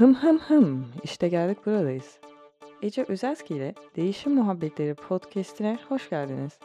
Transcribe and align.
Hım 0.00 0.14
hım 0.14 0.38
hım 0.38 0.86
işte 1.04 1.28
geldik 1.28 1.66
buradayız. 1.66 2.18
Ece 2.82 3.04
Özelski 3.08 3.54
ile 3.54 3.74
Değişim 3.96 4.34
Muhabbetleri 4.34 4.94
podcastine 4.94 5.78
hoş 5.88 6.10
geldiniz. 6.10 6.58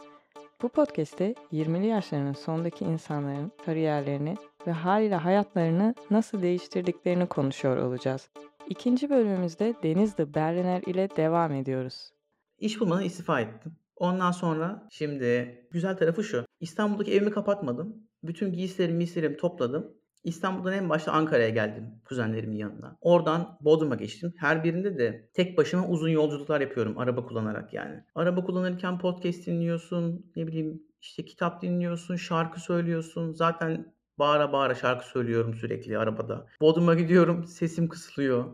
Bu 0.62 0.68
podcast'te 0.68 1.34
20'li 1.52 1.86
yaşlarının 1.86 2.32
sondaki 2.32 2.84
insanların 2.84 3.52
kariyerlerini 3.66 4.36
ve 4.66 4.72
haliyle 4.72 5.14
hayatlarını 5.14 5.94
nasıl 6.10 6.42
değiştirdiklerini 6.42 7.26
konuşuyor 7.26 7.76
olacağız. 7.76 8.28
İkinci 8.68 9.10
bölümümüzde 9.10 9.74
Denizli 9.82 10.34
Berliner 10.34 10.82
ile 10.86 11.08
devam 11.16 11.52
ediyoruz. 11.52 12.12
İş 12.58 12.80
bulmadan 12.80 13.04
istifa 13.04 13.40
ettim. 13.40 13.76
Ondan 13.96 14.30
sonra 14.30 14.88
şimdi 14.90 15.58
güzel 15.70 15.96
tarafı 15.96 16.24
şu. 16.24 16.44
İstanbul'daki 16.60 17.12
evimi 17.12 17.30
kapatmadım. 17.30 17.96
Bütün 18.22 18.52
giysilerimi, 18.52 18.98
giysilerimi 18.98 19.36
topladım. 19.36 19.96
İstanbul'dan 20.26 20.72
en 20.72 20.88
başta 20.88 21.12
Ankara'ya 21.12 21.48
geldim 21.48 21.84
kuzenlerimin 22.04 22.56
yanına. 22.56 22.98
Oradan 23.00 23.58
Bodrum'a 23.60 23.94
geçtim. 23.94 24.34
Her 24.36 24.64
birinde 24.64 24.98
de 24.98 25.30
tek 25.34 25.58
başıma 25.58 25.88
uzun 25.88 26.08
yolculuklar 26.08 26.60
yapıyorum 26.60 26.98
araba 26.98 27.26
kullanarak 27.26 27.72
yani. 27.72 28.04
Araba 28.14 28.44
kullanırken 28.44 28.98
podcast 28.98 29.46
dinliyorsun, 29.46 30.32
ne 30.36 30.46
bileyim 30.46 30.82
işte 31.00 31.24
kitap 31.24 31.62
dinliyorsun, 31.62 32.16
şarkı 32.16 32.60
söylüyorsun. 32.60 33.32
Zaten 33.32 33.94
bağıra 34.18 34.52
bağıra 34.52 34.74
şarkı 34.74 35.06
söylüyorum 35.06 35.54
sürekli 35.54 35.98
arabada. 35.98 36.46
Bodrum'a 36.60 36.94
gidiyorum, 36.94 37.44
sesim 37.44 37.88
kısılıyor. 37.88 38.44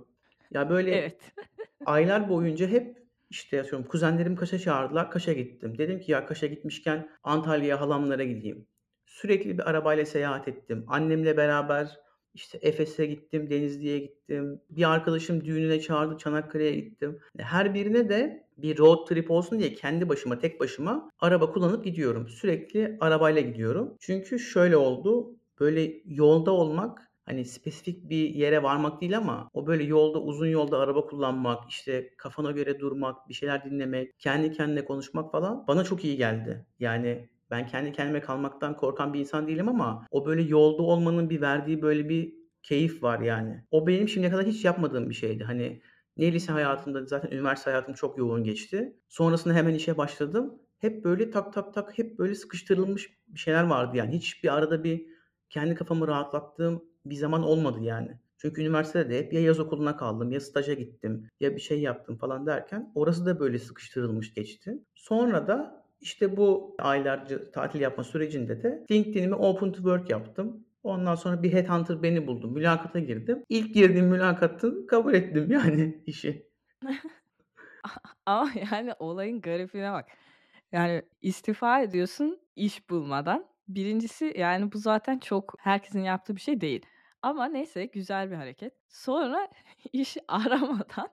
Ya 0.51 0.71
böyle 0.71 0.91
Evet. 0.91 1.33
aylar 1.87 2.29
boyunca 2.29 2.67
hep 2.67 3.03
işte 3.31 3.61
atıyorum 3.61 3.89
kuzenlerim 3.89 4.37
Kaş'a 4.37 4.59
çağırdılar. 4.59 5.11
Kaş'a 5.11 5.33
gittim. 5.33 5.79
Dedim 5.79 6.01
ki 6.01 6.13
ya 6.13 6.27
Kaş'a 6.27 6.47
gitmişken 6.47 7.09
Antalya'ya 7.25 7.81
halamlara 7.81 8.25
gideyim. 8.25 8.67
Sürekli 9.13 9.59
bir 9.59 9.71
arabayla 9.71 10.07
seyahat 10.07 10.49
ettim. 10.49 10.85
Annemle 10.89 11.37
beraber 11.37 11.99
işte 12.35 12.59
Efes'e 12.63 13.07
gittim, 13.07 13.51
Denizli'ye 13.51 13.99
gittim. 13.99 14.61
Bir 14.71 14.93
arkadaşım 14.93 15.45
düğününe 15.45 15.81
çağırdı, 15.81 16.19
Çanakkale'ye 16.19 16.75
gittim. 16.75 17.21
Her 17.39 17.75
birine 17.75 18.09
de 18.09 18.47
bir 18.57 18.79
road 18.79 19.07
trip 19.09 19.31
olsun 19.31 19.59
diye 19.59 19.75
kendi 19.75 20.09
başıma, 20.09 20.39
tek 20.39 20.61
başıma 20.61 21.11
araba 21.21 21.53
kullanıp 21.53 21.85
gidiyorum. 21.85 22.29
Sürekli 22.29 22.97
arabayla 23.01 23.41
gidiyorum. 23.41 23.97
Çünkü 24.01 24.39
şöyle 24.39 24.77
oldu. 24.77 25.37
Böyle 25.61 25.93
yolda 26.05 26.51
olmak 26.51 27.11
hani 27.25 27.45
spesifik 27.45 28.11
bir 28.11 28.35
yere 28.35 28.63
varmak 28.63 29.01
değil 29.01 29.17
ama 29.17 29.51
o 29.53 29.67
böyle 29.67 29.85
yolda 29.85 30.23
uzun 30.23 30.47
yolda 30.47 30.79
araba 30.79 31.07
kullanmak, 31.07 31.71
işte 31.71 32.15
kafana 32.17 32.51
göre 32.51 32.81
durmak, 32.81 33.29
bir 33.29 33.35
şeyler 33.35 33.65
dinlemek, 33.65 34.19
kendi 34.19 34.53
kendine 34.53 34.85
konuşmak 34.85 35.33
falan 35.33 35.67
bana 35.69 35.85
çok 35.85 36.05
iyi 36.05 36.17
geldi. 36.17 36.67
Yani 36.79 37.29
ben 37.53 37.67
kendi 37.67 37.93
kendime 37.93 38.21
kalmaktan 38.21 38.77
korkan 38.77 39.15
bir 39.15 39.21
insan 39.21 39.49
değilim 39.49 39.69
ama 39.69 40.07
o 40.11 40.27
böyle 40.27 40.43
yolda 40.43 40.83
olmanın 40.83 41.31
bir 41.31 41.41
verdiği 41.41 41.83
böyle 41.83 42.09
bir 42.09 42.35
keyif 42.63 43.03
var 43.03 43.21
yani. 43.21 43.65
O 43.71 43.87
benim 43.87 44.09
şimdiye 44.09 44.33
kadar 44.33 44.47
hiç 44.47 44.65
yapmadığım 44.65 45.11
bir 45.11 45.15
şeydi. 45.15 45.45
Hani 45.45 45.83
ne 46.17 46.33
lise 46.33 46.53
hayatımda 46.53 47.07
zaten 47.07 47.31
üniversite 47.31 47.71
hayatım 47.71 47.95
çok 47.95 48.19
yoğun 48.19 48.45
geçti. 48.45 48.97
Sonrasında 49.09 49.55
hemen 49.55 49.75
işe 49.75 49.97
başladım. 49.97 50.55
Hep 50.79 51.05
böyle 51.05 51.31
tak 51.31 51.53
tak 51.53 51.75
tak 51.75 51.99
hep 51.99 52.19
böyle 52.19 52.35
sıkıştırılmış 52.35 53.11
bir 53.29 53.39
şeyler 53.39 53.65
vardı 53.65 53.97
yani. 53.97 54.15
Hiç 54.17 54.45
bir 54.45 54.55
arada 54.55 54.85
bir 54.85 55.07
kendi 55.51 55.75
kafamı 55.75 56.09
rahatlattığım 56.09 56.85
bir 57.07 57.15
zaman 57.15 57.43
olmadı 57.43 57.81
yani. 57.81 58.19
Çünkü 58.37 58.63
üniversitede 58.63 59.11
de 59.11 59.19
hep 59.19 59.33
ya 59.33 59.41
yaz 59.41 59.61
okuluna 59.61 59.97
kaldım 59.97 60.33
ya 60.33 60.41
staja 60.41 60.75
gittim 60.75 61.29
ya 61.41 61.57
bir 61.57 61.61
şey 61.61 61.81
yaptım 61.81 62.17
falan 62.17 62.47
derken 62.47 62.93
orası 62.95 63.27
da 63.27 63.41
böyle 63.41 63.59
sıkıştırılmış 63.59 64.35
geçti. 64.35 64.79
Sonra 64.95 65.47
da 65.47 65.82
işte 66.03 66.37
bu 66.37 66.77
aylarca 66.79 67.51
tatil 67.51 67.81
yapma 67.81 68.05
sürecinde 68.05 68.63
de 68.63 68.87
LinkedIn'imi 68.91 69.35
open 69.35 69.73
to 69.73 69.77
work 69.77 70.11
yaptım. 70.11 70.67
Ondan 70.83 71.15
sonra 71.15 71.43
bir 71.43 71.53
headhunter 71.53 72.03
beni 72.03 72.27
buldu. 72.27 72.51
Mülakata 72.51 72.99
girdim. 72.99 73.45
İlk 73.49 73.75
girdiğim 73.75 74.07
mülakatı 74.07 74.87
kabul 74.87 75.15
ettim 75.15 75.51
yani 75.51 76.03
işi. 76.07 76.51
Ama 78.27 78.51
yani 78.73 78.93
olayın 78.99 79.41
garibine 79.41 79.93
bak. 79.93 80.09
Yani 80.73 81.03
istifa 81.23 81.83
ediyorsun 81.83 82.41
iş 82.57 82.91
bulmadan. 82.91 83.47
Birincisi 83.69 84.35
yani 84.39 84.73
bu 84.73 84.79
zaten 84.79 85.19
çok 85.19 85.55
herkesin 85.59 86.01
yaptığı 86.01 86.37
bir 86.37 86.41
şey 86.41 86.61
değil. 86.61 86.87
Ama 87.23 87.47
neyse 87.47 87.85
güzel 87.85 88.31
bir 88.31 88.37
hareket. 88.37 88.73
Sonra 88.89 89.49
iş 89.93 90.17
aramadan 90.29 91.09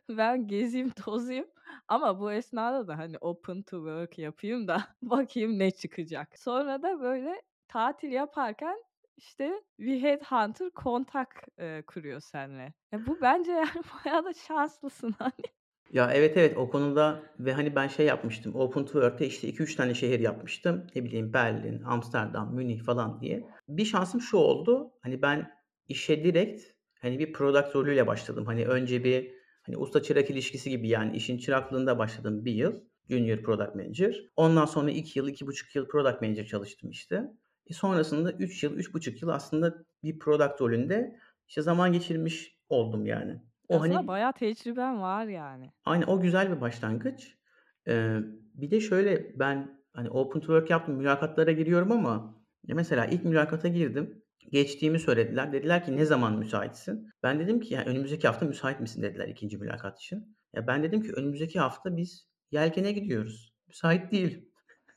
ben 0.08 0.46
gezeyim 0.46 0.90
tozayım 1.04 1.46
ama 1.88 2.20
bu 2.20 2.32
esnada 2.32 2.88
da 2.88 2.98
hani 2.98 3.18
open 3.20 3.62
to 3.62 3.76
work 3.76 4.18
yapayım 4.18 4.68
da 4.68 4.84
bakayım 5.02 5.58
ne 5.58 5.70
çıkacak. 5.70 6.38
Sonra 6.38 6.82
da 6.82 7.00
böyle 7.00 7.42
tatil 7.68 8.12
yaparken 8.12 8.84
işte 9.16 9.62
bir 9.78 10.02
headhunter 10.02 10.70
kontak 10.70 11.42
eee, 11.58 11.82
kuruyor 11.86 12.20
seninle. 12.20 12.74
E 12.94 13.06
bu 13.06 13.20
bence 13.20 13.52
yani 13.52 13.82
bayağı 14.04 14.24
da 14.24 14.32
şanslısın 14.32 15.14
hani. 15.18 15.44
Ya 15.92 16.10
evet 16.14 16.36
evet 16.36 16.56
o 16.56 16.70
konuda 16.70 17.22
ve 17.38 17.52
hani 17.52 17.74
ben 17.76 17.88
şey 17.88 18.06
yapmıştım. 18.06 18.54
Open 18.54 18.84
to 18.84 18.92
Work'te 18.92 19.26
işte 19.26 19.48
2-3 19.48 19.74
tane 19.76 19.94
şehir 19.94 20.20
yapmıştım. 20.20 20.86
Ne 20.94 21.04
bileyim 21.04 21.32
Berlin, 21.32 21.82
Amsterdam, 21.82 22.54
Münih 22.54 22.82
falan 22.82 23.20
diye. 23.20 23.44
Bir 23.68 23.84
şansım 23.84 24.20
şu 24.20 24.36
oldu. 24.36 24.92
Hani 25.02 25.22
ben 25.22 25.50
işe 25.88 26.24
direkt 26.24 26.62
hani 27.00 27.18
bir 27.18 27.32
product 27.32 27.74
rolüyle 27.76 28.06
başladım. 28.06 28.46
Hani 28.46 28.66
önce 28.66 29.04
bir 29.04 29.33
hani 29.66 29.76
usta 29.76 30.02
çırak 30.02 30.30
ilişkisi 30.30 30.70
gibi 30.70 30.88
yani 30.88 31.16
işin 31.16 31.38
çıraklığında 31.38 31.98
başladım 31.98 32.44
bir 32.44 32.52
yıl. 32.52 32.80
Junior 33.10 33.42
Product 33.42 33.74
Manager. 33.74 34.16
Ondan 34.36 34.64
sonra 34.64 34.90
2 34.90 35.18
yıl, 35.18 35.28
2,5 35.28 35.78
yıl 35.78 35.88
Product 35.88 36.22
Manager 36.22 36.46
çalıştım 36.46 36.90
işte. 36.90 37.24
E 37.66 37.74
sonrasında 37.74 38.32
3 38.32 38.62
yıl, 38.62 38.78
3,5 38.78 39.22
yıl 39.22 39.28
aslında 39.28 39.84
bir 40.02 40.18
product 40.18 40.60
rolünde 40.60 41.16
işte 41.48 41.62
zaman 41.62 41.92
geçirmiş 41.92 42.58
oldum 42.68 43.06
yani. 43.06 43.42
O 43.68 43.76
Aslında 43.76 43.96
hani 43.96 44.08
bayağı 44.08 44.32
tecrüben 44.32 45.00
var 45.00 45.26
yani. 45.26 45.70
Aynen 45.84 46.06
o 46.06 46.20
güzel 46.20 46.56
bir 46.56 46.60
başlangıç. 46.60 47.38
Eee, 47.86 48.20
bir 48.54 48.70
de 48.70 48.80
şöyle 48.80 49.38
ben 49.38 49.80
hani 49.92 50.10
open 50.10 50.40
to 50.40 50.46
work 50.46 50.70
yaptım, 50.70 50.94
mülakatlara 50.94 51.52
giriyorum 51.52 51.92
ama 51.92 52.44
mesela 52.68 53.06
ilk 53.06 53.24
mülakata 53.24 53.68
girdim. 53.68 54.23
Geçtiğimi 54.52 54.98
söylediler. 54.98 55.52
Dediler 55.52 55.84
ki 55.84 55.96
ne 55.96 56.04
zaman 56.04 56.38
müsaitsin? 56.38 57.10
Ben 57.22 57.40
dedim 57.40 57.60
ki 57.60 57.74
yani 57.74 57.88
önümüzdeki 57.88 58.26
hafta 58.26 58.46
müsait 58.46 58.80
misin 58.80 59.02
dediler 59.02 59.28
ikinci 59.28 59.58
mülakat 59.58 60.00
için. 60.00 60.36
Ya 60.54 60.66
ben 60.66 60.82
dedim 60.82 61.02
ki 61.02 61.12
önümüzdeki 61.12 61.60
hafta 61.60 61.96
biz 61.96 62.28
yelkene 62.50 62.92
gidiyoruz. 62.92 63.54
Müsait 63.68 64.12
değil. 64.12 64.48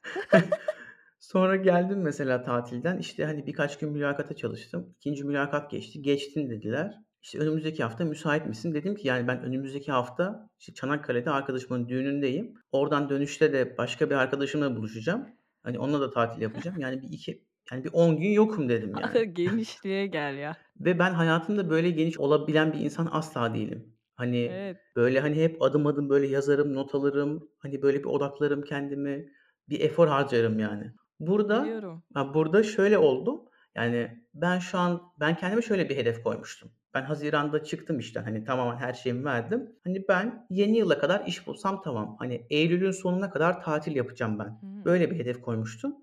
Sonra 1.19 1.55
geldim 1.55 2.01
mesela 2.01 2.43
tatilden 2.43 2.97
işte 2.97 3.25
hani 3.25 3.45
birkaç 3.45 3.77
gün 3.79 3.91
mülakata 3.91 4.35
çalıştım. 4.35 4.95
İkinci 4.95 5.23
mülakat 5.23 5.71
geçti. 5.71 6.01
Geçtin 6.01 6.49
dediler. 6.49 6.95
İşte 7.21 7.39
önümüzdeki 7.39 7.83
hafta 7.83 8.05
müsait 8.05 8.45
misin? 8.45 8.73
Dedim 8.73 8.95
ki 8.95 9.07
yani 9.07 9.27
ben 9.27 9.43
önümüzdeki 9.43 9.91
hafta 9.91 10.49
işte 10.59 10.73
Çanakkale'de 10.73 11.29
arkadaşımın 11.29 11.89
düğünündeyim. 11.89 12.53
Oradan 12.71 13.09
dönüşte 13.09 13.53
de 13.53 13.77
başka 13.77 14.09
bir 14.09 14.15
arkadaşımla 14.15 14.75
buluşacağım. 14.75 15.27
Hani 15.63 15.79
onunla 15.79 16.01
da 16.01 16.11
tatil 16.11 16.41
yapacağım. 16.41 16.79
Yani 16.79 17.01
bir 17.01 17.09
iki 17.09 17.46
yani 17.71 17.83
bir 17.83 17.89
10 17.93 18.17
gün 18.17 18.29
yokum 18.29 18.69
dedim 18.69 18.93
yani. 19.01 19.33
Genişliğe 19.33 20.07
gel 20.07 20.37
ya. 20.37 20.57
Ve 20.79 20.99
ben 20.99 21.13
hayatımda 21.13 21.69
böyle 21.69 21.89
geniş 21.89 22.17
olabilen 22.19 22.73
bir 22.73 22.79
insan 22.79 23.09
asla 23.11 23.53
değilim. 23.53 23.93
Hani 24.15 24.37
Evet. 24.37 24.77
böyle 24.95 25.19
hani 25.19 25.43
hep 25.43 25.61
adım 25.61 25.87
adım 25.87 26.09
böyle 26.09 26.27
yazarım, 26.27 26.73
not 26.73 26.95
alırım. 26.95 27.49
Hani 27.59 27.81
böyle 27.81 27.99
bir 27.99 28.05
odaklarım 28.05 28.61
kendimi. 28.61 29.25
Bir 29.69 29.79
efor 29.79 30.07
harcarım 30.07 30.59
yani. 30.59 30.91
Burada 31.19 31.63
Biliyorum. 31.63 32.03
ha 32.13 32.33
burada 32.33 32.63
şöyle 32.63 32.97
oldu. 32.97 33.45
Yani 33.75 34.23
ben 34.33 34.59
şu 34.59 34.77
an 34.77 35.01
ben 35.19 35.35
kendime 35.35 35.61
şöyle 35.61 35.89
bir 35.89 35.97
hedef 35.97 36.23
koymuştum. 36.23 36.71
Ben 36.93 37.03
haziranda 37.03 37.63
çıktım 37.63 37.99
işten. 37.99 38.23
Hani 38.23 38.43
tamamen 38.43 38.77
her 38.77 38.93
şeyimi 38.93 39.25
verdim. 39.25 39.75
Hani 39.83 40.07
ben 40.09 40.47
yeni 40.49 40.77
yıla 40.77 40.99
kadar 40.99 41.25
iş 41.25 41.47
bulsam 41.47 41.81
tamam. 41.83 42.15
Hani 42.19 42.47
eylülün 42.49 42.91
sonuna 42.91 43.29
kadar 43.29 43.61
tatil 43.63 43.95
yapacağım 43.95 44.39
ben. 44.39 44.59
Hımm. 44.61 44.85
Böyle 44.85 45.11
bir 45.11 45.19
hedef 45.19 45.41
koymuştum. 45.41 45.95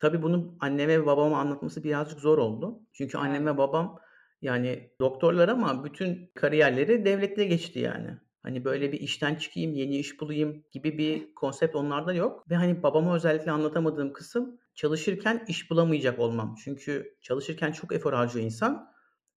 Tabii 0.00 0.22
bunu 0.22 0.56
anneme 0.60 1.00
ve 1.00 1.06
babama 1.06 1.38
anlatması 1.38 1.84
birazcık 1.84 2.20
zor 2.20 2.38
oldu. 2.38 2.80
Çünkü 2.92 3.18
annem 3.18 3.46
ve 3.46 3.58
babam 3.58 3.98
yani 4.42 4.90
doktorlar 5.00 5.48
ama 5.48 5.84
bütün 5.84 6.30
kariyerleri 6.34 7.04
devlette 7.04 7.44
geçti 7.44 7.78
yani. 7.78 8.18
Hani 8.42 8.64
böyle 8.64 8.92
bir 8.92 9.00
işten 9.00 9.34
çıkayım, 9.34 9.74
yeni 9.74 9.98
iş 9.98 10.20
bulayım 10.20 10.64
gibi 10.72 10.98
bir 10.98 11.34
konsept 11.34 11.76
onlarda 11.76 12.12
yok. 12.12 12.50
Ve 12.50 12.54
hani 12.56 12.82
babama 12.82 13.16
özellikle 13.16 13.50
anlatamadığım 13.50 14.12
kısım 14.12 14.60
çalışırken 14.74 15.44
iş 15.48 15.70
bulamayacak 15.70 16.18
olmam. 16.18 16.54
Çünkü 16.64 17.16
çalışırken 17.22 17.72
çok 17.72 17.92
efor 17.92 18.12
harcıyor 18.12 18.44
insan 18.44 18.92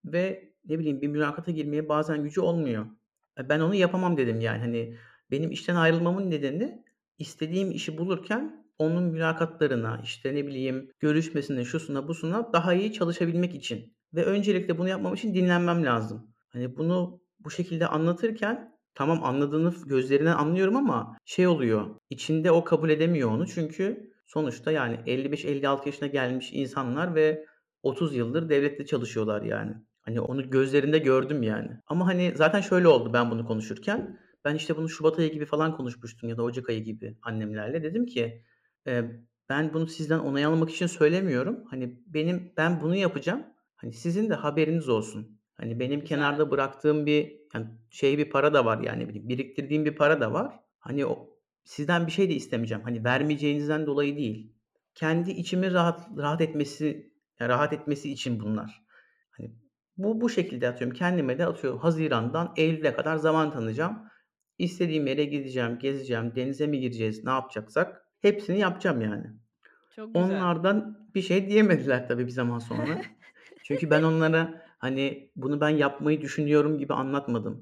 ve 0.06 0.54
ne 0.66 0.80
bileyim 0.80 1.02
bir 1.02 1.08
mülakata 1.08 1.52
girmeye 1.52 1.90
bazen 1.90 2.24
gücü 2.24 2.42
olmuyor. 2.42 2.86
E, 3.40 3.50
ben 3.50 3.60
onu 3.60 3.76
yapamam 3.76 4.18
dedim 4.18 4.40
yani. 4.42 4.60
Hani 4.60 4.98
benim 5.32 5.52
işten 5.52 5.76
ayrılmamın 5.76 6.32
nedeni 6.32 6.84
istediğim 7.18 7.72
işi 7.72 7.98
bulurken 7.98 8.61
onun 8.82 9.04
mülakatlarına, 9.04 10.02
işte 10.04 10.36
ne 10.36 10.48
bileyim 10.48 10.92
görüşmesine, 11.00 11.66
şusuna, 11.66 12.08
busuna 12.08 12.54
daha 12.54 12.74
iyi 12.74 12.94
çalışabilmek 12.94 13.56
için. 13.56 13.94
Ve 14.14 14.26
öncelikle 14.26 14.78
bunu 14.78 14.90
yapmam 14.90 15.14
için 15.14 15.34
dinlenmem 15.34 15.86
lazım. 15.86 16.34
Hani 16.50 16.78
bunu 16.78 17.22
bu 17.40 17.52
şekilde 17.52 17.88
anlatırken 17.88 18.72
tamam 18.96 19.24
anladığını 19.24 19.74
gözlerinden 19.86 20.36
anlıyorum 20.36 20.76
ama 20.76 21.18
şey 21.26 21.48
oluyor. 21.48 21.96
içinde 22.10 22.52
o 22.52 22.64
kabul 22.64 22.90
edemiyor 22.90 23.32
onu. 23.32 23.48
Çünkü 23.48 24.12
sonuçta 24.28 24.72
yani 24.72 24.96
55-56 24.96 25.86
yaşına 25.86 26.08
gelmiş 26.08 26.50
insanlar 26.54 27.16
ve 27.16 27.46
30 27.84 28.16
yıldır 28.16 28.50
devlette 28.50 28.86
çalışıyorlar 28.86 29.42
yani. 29.42 29.74
Hani 30.02 30.22
onu 30.22 30.50
gözlerinde 30.50 31.00
gördüm 31.00 31.44
yani. 31.44 31.70
Ama, 31.88 32.08
hani, 32.08 32.34
zaten 32.36 32.62
şöyle 32.62 32.88
oldu 32.88 33.14
ben 33.14 33.32
bunu 33.32 33.46
konuşurken. 33.46 34.20
Ben, 34.46 34.56
işte, 34.56 34.78
bunu 34.78 34.90
şubat 34.90 35.20
ayı 35.20 35.32
gibi 35.32 35.46
falan 35.46 35.78
konuşmuştum 35.78 36.30
ya 36.30 36.38
da 36.38 36.44
ocak 36.44 36.70
ayı 36.70 36.84
gibi 36.84 37.18
annemlerle. 37.22 37.84
Dedim 37.84 38.06
ki, 38.06 38.44
eee, 38.88 39.22
"Ben 39.50 39.74
bunu 39.74 39.88
sizden 39.88 40.20
onay 40.20 40.46
almak 40.46 40.70
için 40.72 40.88
söylemiyorum. 40.88 41.64
Hani, 41.70 42.00
benim 42.08 42.54
ben 42.58 42.82
bunu 42.82 42.96
yapacağım. 42.96 43.44
Hani, 43.76 43.94
sizin 43.94 44.30
de 44.30 44.34
haberiniz 44.34 44.90
olsun. 44.90 45.40
Hani, 45.58 45.80
benim 45.80 46.04
Güzel. 46.06 46.08
kenarda 46.08 46.52
bıraktığım 46.52 47.06
bir, 47.06 47.42
hani, 47.54 47.68
şey 47.90 48.18
bir 48.18 48.30
para 48.30 48.54
da 48.54 48.66
var 48.66 48.80
yani, 48.82 49.10
bir 49.10 49.30
biriktirdiğim 49.30 49.86
bir 49.86 49.96
para 49.96 50.22
da 50.22 50.34
var. 50.34 50.60
Hani, 50.80 51.06
o 51.06 51.30
sizden 51.64 52.08
bir 52.08 52.12
şey 52.12 52.30
de 52.30 52.34
istemeyeceğim. 52.34 52.84
Hani, 52.84 53.04
vermeyeceğinizden 53.04 53.86
dolayı 53.86 54.18
değil. 54.18 54.54
Kendi 54.96 55.32
içimin 55.32 55.74
rahat 55.74 56.08
rahat 56.18 56.42
etmesi 56.42 57.12
ya, 57.40 57.50
rahat 57.50 57.74
etmesi 57.74 58.12
için 58.12 58.40
bunlar. 58.40 58.86
Hani, 59.32 59.52
bu 59.98 60.22
bu 60.22 60.30
şekilde 60.30 60.70
atıyorum 60.70 60.98
kendime 60.98 61.38
de 61.38 61.46
atıyorum 61.46 61.80
hazirandan 61.80 62.54
eylüle 62.58 62.94
kadar 62.94 63.16
zaman 63.18 63.52
tanıyacağım. 63.52 64.00
İstediğim 64.58 65.08
yere 65.08 65.26
gideceğim, 65.26 65.80
gezeceğim, 65.80 66.36
denize 66.36 66.68
mi 66.68 66.80
gireceğiz, 66.80 67.24
ne 67.24 67.30
yapacaksak 67.32 68.01
hepsini 68.22 68.60
yapacağım 68.60 69.02
yani. 69.02 69.26
Çok 69.96 70.14
güzel. 70.16 70.30
Onlar 70.30 70.64
bir 71.16 71.22
şey 71.22 71.50
diyemediler 71.50 72.08
tabii 72.08 72.26
bir 72.26 72.32
zaman 72.32 72.60
sonra. 72.60 73.02
Çünkü 73.64 73.90
ben 73.90 74.04
onlara, 74.04 74.62
hani, 74.80 75.32
bunu 75.36 75.62
ben 75.62 75.70
yapmayı 75.70 76.22
düşünüyorum 76.22 76.78
gibi 76.78 76.94
anlatmadım. 76.94 77.54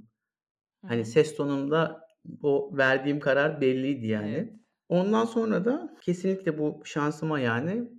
Hı 0.81 0.87
Hani, 0.87 1.01
hı. 1.01 1.05
ses 1.05 1.35
tonumda 1.35 2.07
o 2.43 2.77
verdiğim 2.77 3.19
karar 3.19 3.61
belliydi 3.61 4.05
Evet. 4.05 4.09
yani. 4.11 4.59
Ondan 4.89 5.25
sonra 5.25 5.65
da 5.65 5.95
kesinlikle 6.01 6.57
bu 6.57 6.81
şansıma 6.85 7.39
yani 7.39 7.89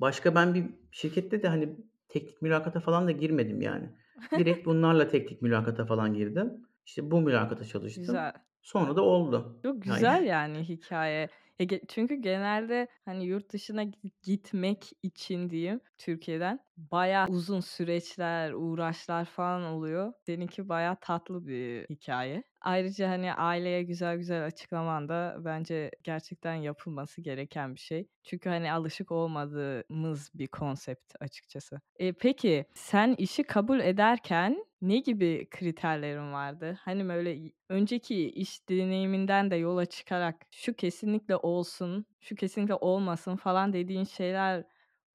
başka 0.00 0.34
ben 0.34 0.54
bir 0.54 0.64
şirkette 0.90 1.42
de, 1.42 1.48
hani, 1.48 1.76
teknik 2.08 2.42
mülakata 2.42 2.80
falan 2.80 3.06
da 3.06 3.10
girmedim 3.10 3.62
yani. 3.62 3.90
Direkt 4.38 4.66
bunlarla 4.66 5.08
teknik 5.08 5.42
mülakata 5.42 5.86
falan 5.86 6.14
girdim. 6.14 6.52
İşte 6.86 7.10
bu 7.10 7.20
mülakata 7.20 7.64
çalıştım. 7.64 8.04
Güzel. 8.04 8.32
Sonra 8.62 8.96
da 8.96 9.02
oldu. 9.02 9.60
Çok 9.62 9.86
Yani 9.86 9.94
güzel 9.94 10.24
yani 10.24 10.58
hikâye. 10.68 11.28
Ge 11.66 11.80
çünkü 11.88 12.14
genelde, 12.14 12.88
hani, 13.04 13.24
yurt 13.26 13.52
dışına 13.52 13.82
gi 13.84 14.12
gitmek 14.22 14.90
için 15.02 15.50
diyeyim 15.50 15.80
Türkiye'den 15.98 16.60
bayağı 16.76 17.28
uzun 17.28 17.60
süreçler, 17.60 18.52
uğraşlar 18.52 19.24
falan 19.24 19.62
oluyor. 19.64 20.12
Seninki 20.26 20.68
bayağı 20.68 20.96
tatlı 21.00 21.46
bir 21.46 21.86
hikâye. 21.90 22.49
Ayrıca, 22.60 23.08
hani, 23.10 23.34
aileye 23.34 23.82
güzel 23.82 24.16
güzel 24.16 24.46
açıklaman 24.46 25.08
da 25.08 25.36
bence 25.40 25.90
gerçekten 26.04 26.54
yapılması 26.54 27.20
gereken 27.20 27.74
bir 27.74 27.80
şey. 27.80 28.08
Çünkü, 28.24 28.48
hani, 28.50 28.72
alışık 28.72 29.12
olmadığımız 29.12 30.30
bir 30.34 30.46
konsept 30.48 31.12
açıkçası. 31.20 31.80
Eee, 31.98 32.12
peki 32.12 32.64
sen 32.74 33.14
işi 33.18 33.42
kabul 33.42 33.80
ederken 33.80 34.64
ne 34.82 34.98
gibi 34.98 35.46
kriterlerin 35.50 36.32
vardı? 36.32 36.78
Hani, 36.82 37.08
böyle, 37.08 37.52
önceki 37.68 38.30
iş 38.30 38.68
deneyiminden 38.68 39.50
de 39.50 39.56
yola 39.56 39.86
çıkarak 39.86 40.36
şu 40.50 40.74
kesinlikle 40.74 41.36
olsun, 41.36 42.06
şu 42.20 42.34
kesinlikle 42.36 42.74
olmasın 42.74 43.36
falan 43.36 43.72
dediğin 43.72 44.04
şeyler 44.04 44.64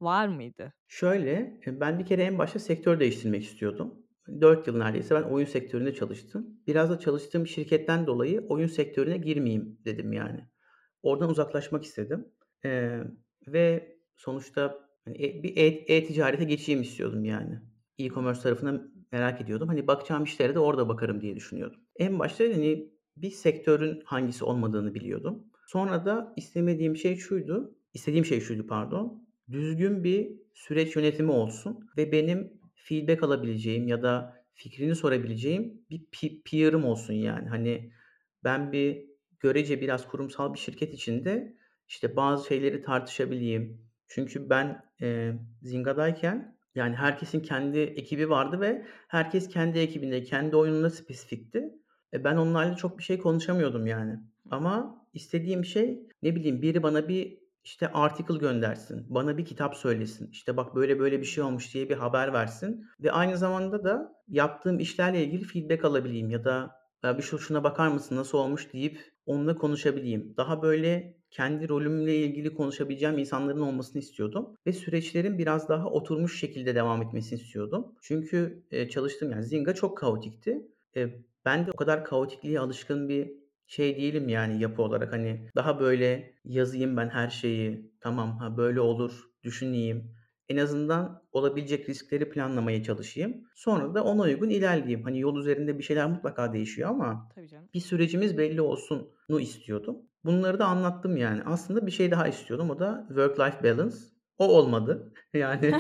var 0.02 0.28
mıydı? 0.28 0.74
Şöyle, 0.88 1.60
eee, 1.68 1.80
ben 1.80 2.00
bir 2.00 2.06
kere 2.06 2.24
en 2.24 2.38
başta 2.38 2.60
sektör 2.60 3.00
değiştirmek 3.00 3.44
istiyordum. 3.44 4.05
4 4.42 4.68
yıl 4.68 4.77
neredeyse 4.77 5.16
ben 5.16 5.24
oyun 5.24 5.45
sektöründe 5.45 5.94
çalıştım. 5.94 6.48
Biraz 6.68 6.89
da 6.89 7.00
çalıştığım 7.00 7.48
şirketten 7.48 8.07
dolayı 8.07 8.45
oyun 8.50 8.68
sektörüne 8.68 9.18
girmeyeyim 9.18 9.77
dedim 9.86 10.13
yani. 10.13 10.50
Oradan 11.04 11.30
uzaklaşmak 11.30 11.83
istedim, 11.83 12.27
eee, 12.66 13.04
ve 13.48 13.95
sonuçta, 14.16 14.80
hani, 15.06 15.25
e 15.25 15.44
bir 15.44 15.57
e 15.57 15.66
e-ticarete 15.68 16.44
geçeyim 16.44 16.81
istiyordum 16.81 17.25
yani. 17.25 17.60
E-commerce 18.00 18.42
tarafını 18.42 18.92
merak 19.12 19.42
ediyordum. 19.42 19.68
Hani, 19.68 19.88
bakacağım 19.88 20.24
işlere 20.24 20.56
de 20.56 20.60
orada 20.60 20.89
bakarım 20.89 21.22
diye 21.22 21.36
düşünüyordum. 21.36 21.80
En 21.95 22.19
başta, 22.19 22.44
hani, 22.44 22.89
bir 23.18 23.31
sektörün 23.31 24.01
hangisi 24.06 24.45
olmadığını 24.45 24.94
biliyordum. 24.94 25.44
Sonra 25.68 26.06
da 26.06 26.33
istemediğim 26.38 26.95
şey 26.98 27.16
şuydu, 27.16 27.75
istediğim 27.94 28.25
şey 28.25 28.39
şuydu 28.42 28.68
pardon, 28.68 29.27
düzgün 29.51 30.04
bir 30.04 30.31
süreç 30.54 30.95
yönetimi 30.95 31.31
olsun 31.31 31.89
ve 31.98 32.12
benim 32.12 32.54
feedback 32.86 33.24
alabileceğim 33.24 33.88
ya 33.88 34.04
da 34.04 34.36
fikrini 34.54 34.96
sorabileceğim 34.96 35.86
bir 35.90 36.06
pe 36.12 36.42
peer'ım 36.46 36.86
olsun 36.86 37.14
yani. 37.14 37.50
Hani, 37.50 37.92
ben 38.44 38.72
bir 38.72 39.06
görece 39.40 39.82
biraz 39.82 40.08
kurumsal 40.08 40.54
bir 40.54 40.60
şirket 40.60 40.94
içinde, 40.94 41.56
işte, 41.88 42.16
bazı 42.16 42.48
şeyleri 42.48 42.82
tartışabileyim. 42.82 43.82
Çünkü 44.08 44.50
ben, 44.50 44.82
eee, 45.02 45.36
Zinga'dayken, 45.62 46.58
yani, 46.76 46.96
herkesin 46.96 47.40
kendi 47.40 47.80
ekibi 47.80 48.30
vardı 48.30 48.62
ve 48.62 48.86
herkes 49.08 49.50
kendi 49.50 49.80
ekibinde, 49.80 50.24
kendi 50.24 50.56
oyununa 50.56 50.90
spesifikti. 50.90 51.70
E, 52.14 52.24
ben 52.24 52.36
onlarla 52.36 52.76
çok 52.76 52.98
bir 52.98 53.04
şey 53.04 53.18
konuşamıyordum 53.18 53.88
yani. 53.88 54.20
Ama 54.52 55.06
istediğim 55.14 55.66
şey, 55.66 56.00
ne 56.24 56.36
bileyim, 56.36 56.62
biri 56.62 56.84
bana 56.84 57.08
bir, 57.08 57.38
işte, 57.66 57.92
article 57.94 58.38
göndersin, 58.38 59.06
bana 59.10 59.38
bir 59.38 59.46
kitap 59.46 59.76
söylesin, 59.76 60.30
işte, 60.32 60.58
bak 60.58 60.76
böyle 60.76 61.00
böyle 61.00 61.20
bir 61.22 61.26
şey 61.26 61.44
olmuş 61.44 61.74
diye 61.74 61.90
bir 61.90 61.96
haber 61.98 62.34
versin 62.34 62.86
ve 63.00 63.12
aynı 63.12 63.38
zamanda 63.38 63.84
da 63.84 64.16
yaptığım 64.28 64.80
işlerle 64.80 65.26
ilgili 65.26 65.44
feedback 65.46 65.86
alabileyim 65.86 66.30
ya 66.30 66.44
da 66.46 66.72
ya, 67.04 67.18
bir 67.18 67.24
şu 67.24 67.40
şuna 67.40 67.64
bakar 67.64 67.88
mısın, 67.88 68.16
nasıl 68.16 68.38
olmuş 68.38 68.74
deyip 68.74 69.00
onunla 69.26 69.56
konuşabileyim. 69.56 70.34
Daha 70.38 70.62
böyle 70.62 71.18
kendi 71.32 71.70
rolümle 71.70 72.16
ilgili 72.18 72.54
konuşabileceğim 72.56 73.18
insanların 73.18 73.62
olmasını 73.62 74.00
istiyordum 74.02 74.58
ve 74.68 74.74
süreçlerin 74.74 75.38
biraz 75.38 75.70
daha 75.70 75.86
oturmuş 75.90 76.40
şekilde 76.40 76.76
devam 76.76 77.02
etmesini 77.02 77.40
istiyordum. 77.40 77.96
Çünkü, 78.02 78.64
eee, 78.72 78.90
çalıştığım 78.90 79.32
yani 79.32 79.44
Zynga 79.44 79.76
çok 79.76 79.98
kaotikti. 79.98 80.68
Eee, 80.96 81.26
ben 81.46 81.68
de 81.68 81.72
o 81.72 81.76
kadar 81.76 82.06
kaotikliğe 82.06 82.60
alışkın 82.60 83.10
bir 83.10 83.45
şey 83.68 83.98
değilim 83.98 84.30
yani 84.30 84.62
yapı 84.62 84.82
olarak. 84.82 85.14
Hani 85.14 85.50
daha 85.56 85.80
böyle 85.80 86.34
yazayım 86.44 86.98
ben 86.98 87.10
her 87.10 87.30
şeyi, 87.30 87.92
tamam, 88.02 88.38
ha, 88.38 88.58
böyle 88.58 88.80
olur, 88.80 89.24
düşüneyim. 89.44 90.16
En 90.50 90.58
azından 90.58 91.24
olabilecek 91.32 91.90
riskleri 91.90 92.30
planlamaya 92.30 92.84
çalışayım. 92.84 93.44
Sonra 93.56 93.96
da 93.96 94.04
ona 94.04 94.22
uygun 94.22 94.50
ilerleyeyim. 94.50 95.04
Hani 95.04 95.20
yol 95.20 95.38
üzerinde 95.38 95.78
bir 95.78 95.84
şeyler 95.84 96.10
mutlaka 96.10 96.54
değişiyor 96.54 96.89
ama 96.89 97.30
bir 97.74 97.80
sürecimiz 97.80 98.38
belli 98.38 98.62
olsunu 98.62 99.39
istiyordum. 99.39 99.98
Bunları 100.25 100.60
da 100.60 100.66
anlattım 100.66 101.18
yani. 101.18 101.42
Aslında 101.46 101.86
bir 101.88 101.92
şey 101.92 102.12
daha 102.12 102.28
istiyordum. 102.28 102.70
O 102.70 102.80
da 102.80 103.06
work 103.08 103.39
life 103.39 103.63
balance. 103.63 103.96
O 104.38 104.48
olmadı. 104.48 105.13
Yani 105.34 105.74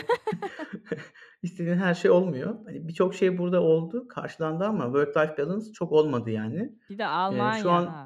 istediğin 1.45 1.77
her 1.77 1.93
şey 1.93 2.11
olmuyor. 2.11 2.55
Hani 2.65 2.87
birçok 2.87 3.15
şey 3.15 3.37
burada 3.37 3.61
oldu, 3.63 4.07
karşılandı 4.07 4.65
ama 4.65 4.85
work 4.85 5.17
life 5.17 5.37
balance 5.43 5.71
çok 5.73 5.91
olmadı 5.91 6.31
yani. 6.31 6.79
Bir 6.89 6.97
de 6.97 7.05
Eee, 7.29 7.51
şu 7.53 7.71
Almanya 7.71 7.71
an 7.71 7.99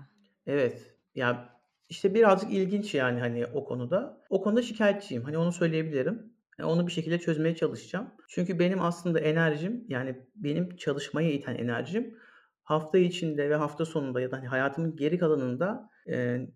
evet, 0.46 0.98
ya, 1.16 1.50
işte, 1.90 2.14
birazcık 2.16 2.54
ilginç 2.54 2.96
yani, 2.96 3.20
hani, 3.20 3.46
o 3.48 3.66
konuda. 3.66 4.22
O 4.30 4.42
konuda 4.42 4.62
şikâyetçiyim. 4.62 5.24
Hani, 5.24 5.38
onu 5.38 5.52
söyleyebilirim. 5.52 6.34
Eee, 6.60 6.66
onu 6.66 6.88
bir 6.88 6.92
şekilde 6.92 7.20
çözmeye 7.20 7.56
çalışacağım. 7.56 8.08
Çünkü 8.30 8.60
benim 8.60 8.82
aslında 8.82 9.20
enerjim, 9.20 9.86
yani, 9.90 10.16
benim 10.36 10.76
çalışmaya 10.78 11.32
iten 11.32 11.56
enerjim 11.56 12.18
hafta 12.64 12.98
içinde 12.98 13.50
ve 13.50 13.56
hafta 13.56 13.86
sonunda 13.86 14.22
ya 14.22 14.32
da, 14.32 14.38
hani, 14.38 14.48
hayatımın 14.48 14.96
geri 14.96 15.18
kalanında, 15.18 15.90
ne 16.08 16.48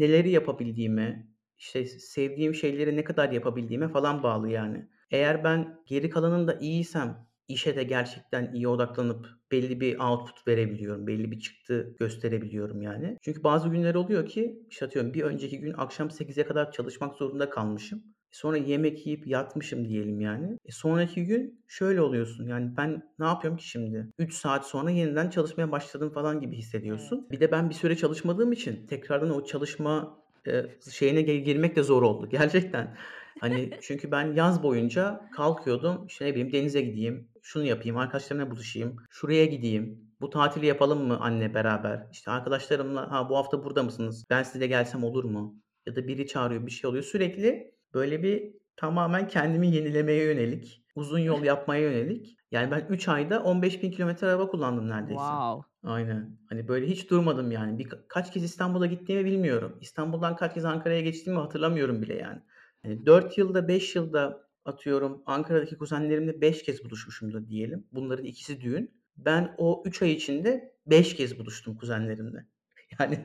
neleri 0.00 0.30
yapabildiğime, 0.30 1.28
işte, 1.58 1.84
sevdiğim 1.84 2.54
şeyleri 2.54 2.96
ne 2.96 3.04
kadar 3.04 3.30
yapabildiğime 3.32 3.88
falan 3.88 4.22
bağlı 4.22 4.48
yani. 4.50 4.88
Eğer 5.14 5.44
ben 5.44 5.82
geri 5.86 6.10
kalanında 6.10 6.58
iyiysem 6.60 7.26
işe 7.48 7.76
de 7.76 7.82
gerçekten 7.82 8.52
iyi 8.52 8.68
odaklanıp 8.68 9.26
belli 9.52 9.80
bir 9.80 9.98
output 9.98 10.48
verebiliyorum, 10.48 11.06
belli 11.06 11.30
bir 11.30 11.40
çıktı 11.40 11.96
gösterebiliyorum 11.98 12.82
yani. 12.82 13.16
Çünkü 13.22 13.44
bazı 13.44 13.68
günler 13.68 13.94
oluyor 13.94 14.26
ki, 14.26 14.62
işte, 14.70 14.86
atıyorum 14.86 15.14
bir 15.14 15.22
önceki 15.22 15.60
gün 15.60 15.74
akşam 15.76 16.10
8'e 16.10 16.44
kadar 16.46 16.72
çalışmak 16.72 17.14
zorunda 17.14 17.50
kalmışım. 17.50 18.02
Sonra 18.30 18.56
yemek 18.56 19.06
yiyip 19.06 19.26
yatmışım 19.26 19.88
diyelim 19.88 20.20
yani. 20.20 20.58
E, 20.64 20.72
sonraki 20.72 21.24
gün 21.24 21.64
şöyle 21.68 22.00
oluyorsun, 22.00 22.46
yani, 22.46 22.76
ben 22.76 23.02
ne 23.18 23.26
yapıyorum 23.26 23.56
ki 23.58 23.68
şimdi? 23.68 24.10
3 24.18 24.34
saat 24.34 24.66
sonra 24.66 24.90
yeniden 24.90 25.30
çalışmaya 25.30 25.72
başladım 25.72 26.10
falan 26.10 26.40
gibi 26.40 26.56
Evet. 26.56 26.64
hissediyorsun. 26.64 27.28
Bir 27.30 27.40
de 27.40 27.52
ben 27.52 27.70
bir 27.70 27.74
süre 27.74 27.96
çalışmadığım 27.96 28.52
için 28.52 28.86
tekrardan 28.86 29.30
o 29.30 29.44
çalışma, 29.44 30.18
eee, 30.46 30.78
şeyine 30.92 31.22
girmek 31.22 31.76
de 31.76 31.82
zor 31.82 32.02
oldu 32.02 32.28
gerçekten. 32.30 32.96
Hani, 33.38 33.78
çünkü 33.82 34.10
ben 34.10 34.32
yaz 34.34 34.62
boyunca 34.62 35.28
kalkıyordum, 35.32 36.06
işte, 36.06 36.24
ne 36.26 36.30
bileyim, 36.30 36.52
denize 36.52 36.80
gideyim, 36.80 37.28
şunu 37.42 37.64
yapayım, 37.64 37.96
arkadaşlarımla 37.96 38.50
buluşayım, 38.50 38.96
şuraya 39.10 39.44
gideyim, 39.46 40.10
bu 40.20 40.30
tatili 40.30 40.66
yapalım 40.66 41.06
mı 41.06 41.18
anne 41.20 41.54
beraber? 41.54 42.06
İşte, 42.12 42.30
arkadaşlarımla, 42.30 43.10
"Ha, 43.10 43.28
bu 43.30 43.36
hafta 43.36 43.64
burada 43.64 43.82
mısınız? 43.82 44.24
Ben 44.30 44.42
size 44.42 44.60
de 44.60 44.66
gelsem 44.66 45.04
olur 45.04 45.24
mu?" 45.24 45.56
Ya 45.86 45.96
da 45.96 46.08
biri 46.08 46.26
çağırıyor, 46.26 46.66
bir 46.66 46.70
şey 46.70 46.90
oluyor. 46.90 47.04
Sürekli 47.04 47.74
böyle 47.94 48.22
bir 48.22 48.54
tamamen 48.76 49.28
kendimi 49.28 49.70
yenilemeye 49.70 50.24
yönelik, 50.24 50.82
uzun 50.94 51.18
yol 51.18 51.42
yapmaya 51.44 51.80
yönelik. 51.80 52.36
Yani 52.50 52.70
ben 52.70 52.86
3 52.90 53.08
ayda 53.08 53.36
15.000 53.36 53.90
kilometre 53.90 54.26
araba 54.26 54.48
kullandım 54.48 54.88
neredeyse. 54.88 55.14
Wow! 55.14 55.68
Aynen. 55.82 56.38
Hani, 56.48 56.68
böyle 56.68 56.86
hiç 56.86 57.10
durmadım 57.10 57.50
yani. 57.50 57.78
Bir 57.78 57.88
kaç 58.08 58.32
kez 58.32 58.44
İstanbul'a 58.44 58.86
gittiğimi 58.86 59.24
bilmiyorum. 59.24 59.78
İstanbul'dan 59.80 60.36
kaç 60.36 60.54
kez 60.54 60.64
Ankara'ya 60.64 61.00
geçtiğimi 61.00 61.40
hatırlamıyorum 61.40 62.02
bile 62.02 62.14
yani. 62.14 62.42
Hani, 62.84 63.06
4 63.06 63.38
yılda, 63.38 63.68
5 63.68 63.96
yılda 63.96 64.48
atıyorum 64.64 65.22
Ankara'daki 65.26 65.78
kuzenlerimle 65.78 66.40
5 66.40 66.62
kez 66.62 66.84
buluşmuşumdur 66.84 67.48
diyelim. 67.48 67.86
Bunların 67.92 68.24
ikisi 68.24 68.60
düğün. 68.60 68.90
Ben 69.16 69.54
o 69.58 69.82
3 69.86 70.02
ay 70.02 70.12
içinde 70.12 70.74
5 70.86 71.16
kez 71.16 71.38
buluştum 71.38 71.76
kuzenlerimle. 71.76 72.46
Yani 73.00 73.18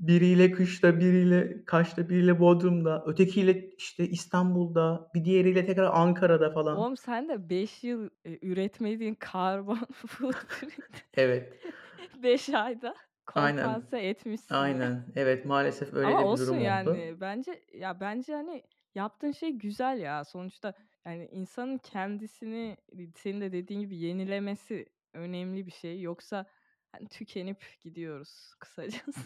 biriyle 0.00 0.52
kışta, 0.52 1.00
biriyle 1.00 1.64
Kaş'ta, 1.66 2.08
biriyle 2.08 2.40
Bodrum'da, 2.40 3.04
ötekiyle, 3.06 3.70
işte, 3.78 4.08
İstanbul'da, 4.08 5.10
bir 5.14 5.24
diğeriyle 5.24 5.66
tekrar 5.66 5.90
Ankara'da 5.92 6.50
falan. 6.50 6.76
Oğlum 6.76 6.96
sen 6.96 7.28
de 7.28 7.50
5 7.50 7.84
yıl, 7.84 8.08
üretmediğin 8.24 9.14
karbon 9.14 9.78
footprint 10.06 10.72
Evet. 11.14 11.52
5 12.22 12.48
ayda 12.48 12.94
Aynen. 13.34 13.64
kompanse 13.64 13.98
etmişsin. 13.98 14.54
Aynen. 14.54 15.04
Evet, 15.16 15.44
maalesef 15.44 15.94
öyle 15.94 16.06
Ama 16.06 16.18
de 16.18 16.22
bir 16.22 16.26
olsun 16.26 16.46
durum 16.46 16.56
oldu. 16.58 16.64
yani 16.64 17.20
bence 17.20 17.64
ya 17.74 18.00
bence, 18.00 18.34
hani, 18.34 18.62
yaptığın 18.94 19.32
şey 19.32 19.50
güzel 19.50 19.98
ya. 19.98 20.24
Sonuçta, 20.24 20.74
yani, 21.06 21.28
insanın 21.32 21.78
kendisini, 21.78 22.76
senin 23.14 23.40
de 23.40 23.52
dediğin 23.52 23.80
gibi 23.80 23.96
yenilemesi 23.96 24.86
önemli 25.12 25.66
bir 25.66 25.72
şey. 25.72 26.00
Yoksa, 26.02 26.46
hani, 26.92 27.08
tükenip 27.08 27.58
gidiyoruz 27.80 28.54
kısacası. 28.58 29.20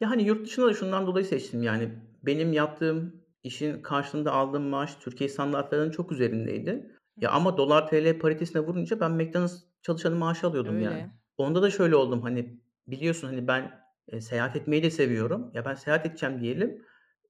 Ya, 0.00 0.10
hani, 0.10 0.22
yurt 0.22 0.46
dışında 0.46 0.66
da 0.66 0.74
şundan 0.74 1.06
dolayı 1.06 1.24
seçtim, 1.24 1.62
yani, 1.62 1.88
benim 2.22 2.52
yaptığım 2.52 3.22
işin 3.42 3.82
karşılığında 3.82 4.32
aldığım 4.32 4.62
maaş 4.62 4.94
Türkiye 4.94 5.28
standartlarının 5.28 5.90
çok 5.90 6.12
üzerindeydi. 6.12 6.70
Hı 6.70 6.96
Ya, 7.20 7.30
ama 7.30 7.56
dolar 7.56 7.88
TL 7.88 8.18
paritesine 8.18 8.62
vurunca 8.62 9.00
ben 9.00 9.10
McDonald's 9.12 9.62
çalışanı 9.82 10.16
maaşı 10.16 10.46
alıyordum, 10.46 10.80
yani. 10.80 10.94
Öyle. 10.94 11.10
Onda 11.38 11.62
da 11.62 11.70
şöyle 11.70 11.96
oldum, 11.96 12.22
hani, 12.22 12.60
biliyorsun, 12.88 13.28
hani, 13.28 13.48
ben, 13.48 13.80
eee, 14.12 14.20
seyahat 14.20 14.56
etmeyi 14.56 14.82
de 14.82 14.90
seviyorum. 14.90 15.50
Ya, 15.54 15.64
ben 15.64 15.74
seyahat 15.74 16.06
edeceğim 16.06 16.40
diyelim, 16.40 16.82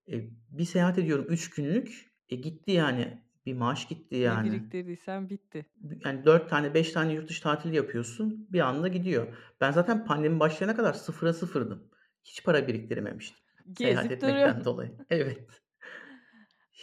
eee, 0.06 0.30
bir 0.50 0.64
seyahat 0.64 0.98
ediyorum 0.98 1.26
3 1.28 1.50
günlük, 1.50 2.12
e, 2.28 2.36
gitti 2.36 2.70
yani. 2.72 3.22
Bir 3.46 3.54
maaş 3.54 3.88
gitti 3.88 4.16
Ne 4.24 4.42
yani. 4.42 4.42
biriktirdiysen 4.42 5.28
bitti. 5.30 5.66
Yani 6.04 6.24
4 6.24 6.50
tane 6.50 6.74
5 6.74 6.92
tane 6.92 7.12
yurt 7.12 7.28
dışı 7.28 7.42
tatili 7.42 7.76
yapıyorsun, 7.76 8.48
bir 8.52 8.60
anda 8.60 8.88
gidiyor. 8.88 9.36
Ben 9.60 9.70
zaten 9.72 10.04
pandemi 10.04 10.40
başlayana 10.40 10.76
kadar 10.76 10.92
sıfıra 10.92 11.32
sıfırdım. 11.32 11.90
Hiç 12.24 12.44
para 12.44 12.68
biriktirememiştim 12.68 13.38
seyahat 13.74 14.10
Gezip 14.10 14.10
etmekten 14.10 14.64
dolayı. 14.64 14.96
Evet. 15.10 15.62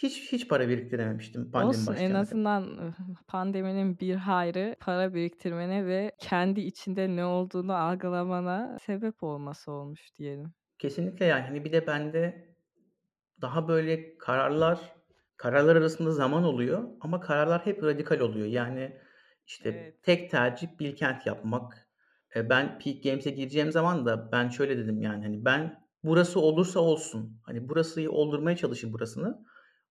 Hiç 0.03 0.31
hiç 0.31 0.47
para 0.47 0.69
biriktirememiştim 0.69 1.51
pandemi 1.51 1.85
Olsun, 1.85 1.93
en 1.95 2.13
başlayana 2.13 2.25
kadar. 2.25 2.37
azından, 2.37 2.95
pandeminin 3.27 3.99
bir 3.99 4.15
hayrı 4.15 4.75
para 4.79 5.13
biriktirmene 5.13 5.85
ve 5.85 6.11
kendi 6.19 6.61
içinde 6.61 7.15
ne 7.15 7.25
olduğunu 7.25 7.73
algılamana 7.75 8.79
sebep 8.79 9.23
olması 9.23 9.71
olmuş 9.71 10.15
diyelim. 10.15 10.53
Kesinlikle, 10.79 11.25
yani, 11.25 11.41
hani, 11.43 11.65
bir 11.65 11.71
de 11.71 11.87
bende 11.87 12.55
daha 13.41 13.67
böyle 13.67 14.17
kararlar 14.17 14.95
kararlar 15.37 15.75
arasında 15.75 16.11
zaman 16.11 16.43
oluyor 16.43 16.83
ama 17.01 17.19
kararlar 17.19 17.65
hep 17.67 17.83
radikal 17.83 18.19
oluyor. 18.19 18.47
Yani, 18.47 18.97
işte, 19.47 19.71
Evet. 19.71 19.95
tek 20.03 20.31
tercih 20.31 20.67
Bilkent 20.79 21.25
yapmak. 21.27 21.89
Eee, 22.35 22.49
ben 22.49 22.79
Peak 22.79 23.03
Games'e 23.03 23.31
gireceğim 23.31 23.71
zaman 23.71 24.05
da 24.05 24.31
ben 24.31 24.49
şöyle 24.49 24.77
dedim, 24.77 25.01
yani, 25.01 25.23
hani, 25.25 25.45
ben 25.45 25.83
burası 26.03 26.39
olursa 26.41 26.79
olsun, 26.79 27.41
hani, 27.43 27.69
burasıyı 27.69 28.11
oldurmaya 28.11 28.57
çalışayım 28.57 28.93
burasını. 28.93 29.45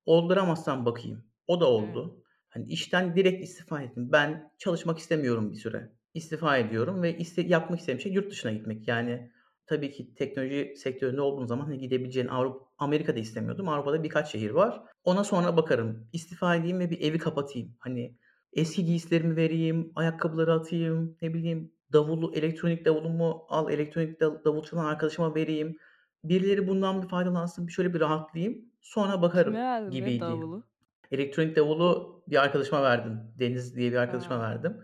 Olduramazsam 0.07 0.87
bakayım. 0.87 1.25
O 1.47 1.61
da 1.61 1.65
Evet. 1.65 1.75
oldu. 1.75 2.25
Hani, 2.49 2.67
işten 2.69 3.17
direkt 3.17 3.45
istifa 3.45 3.83
ettim. 3.83 4.13
Ben 4.13 4.53
çalışmak 4.59 4.99
istemiyorum 4.99 5.51
bir 5.51 5.57
süre. 5.57 5.93
İstifa 6.15 6.57
ediyorum 6.59 7.03
ve 7.03 7.17
iste 7.19 7.43
yapmak 7.43 7.79
istediğim 7.81 8.01
şey 8.01 8.13
yurt 8.13 8.31
dışına 8.31 8.53
gitmek. 8.53 8.89
Yani, 8.89 9.31
tabii 9.67 9.91
ki 9.91 10.15
teknoloji 10.15 10.75
sektöründe 10.77 11.21
olduğum 11.21 11.47
zaman, 11.47 11.65
hani, 11.65 11.79
gidebileceğin 11.79 12.29
Avrup 12.29 12.63
Amerika'da 12.79 13.19
istemiyordum. 13.19 13.69
Avrupa'da 13.69 14.03
birkaç 14.03 14.33
şehir 14.33 14.51
var. 14.51 14.83
Ona 15.05 15.25
sonra 15.25 15.57
bakarım. 15.57 16.09
İstifa 16.13 16.57
edeyim 16.57 16.79
ve 16.81 16.91
bir 16.91 17.01
evi 17.01 17.19
kapatayım. 17.19 17.77
Hani, 17.79 18.17
eski 18.53 18.85
giysilerimi 18.85 19.37
vereyim, 19.37 19.93
ayakkabıları 19.95 20.53
atayım, 20.53 21.17
ne 21.23 21.35
bileyim, 21.35 21.73
davulu, 21.93 22.35
elektronik 22.35 22.85
davulumu 22.85 23.45
al, 23.49 23.71
elektronik 23.73 24.21
dav 24.21 24.45
davul 24.45 24.63
çalan 24.63 24.85
arkadaşıma 24.85 25.35
vereyim. 25.35 25.77
Birileri 26.25 26.69
bundan 26.69 27.03
bir 27.03 27.09
faydalansın, 27.09 27.67
şöyle 27.67 27.95
bir 27.95 28.01
rahatlayayım, 28.01 28.72
sonra 28.83 29.23
bakarım 29.23 29.55
be 29.55 29.89
gibiydi. 29.91 30.21
davulu? 30.21 30.63
Elektronik 31.11 31.57
davulu 31.57 32.23
bir 32.29 32.43
arkadaşıma 32.43 32.83
verdim. 32.83 33.21
Deniz 33.39 33.77
diye 33.77 33.93
bir 33.93 33.97
arkadaşıma 33.97 34.37
A! 34.37 34.41
verdim. 34.41 34.83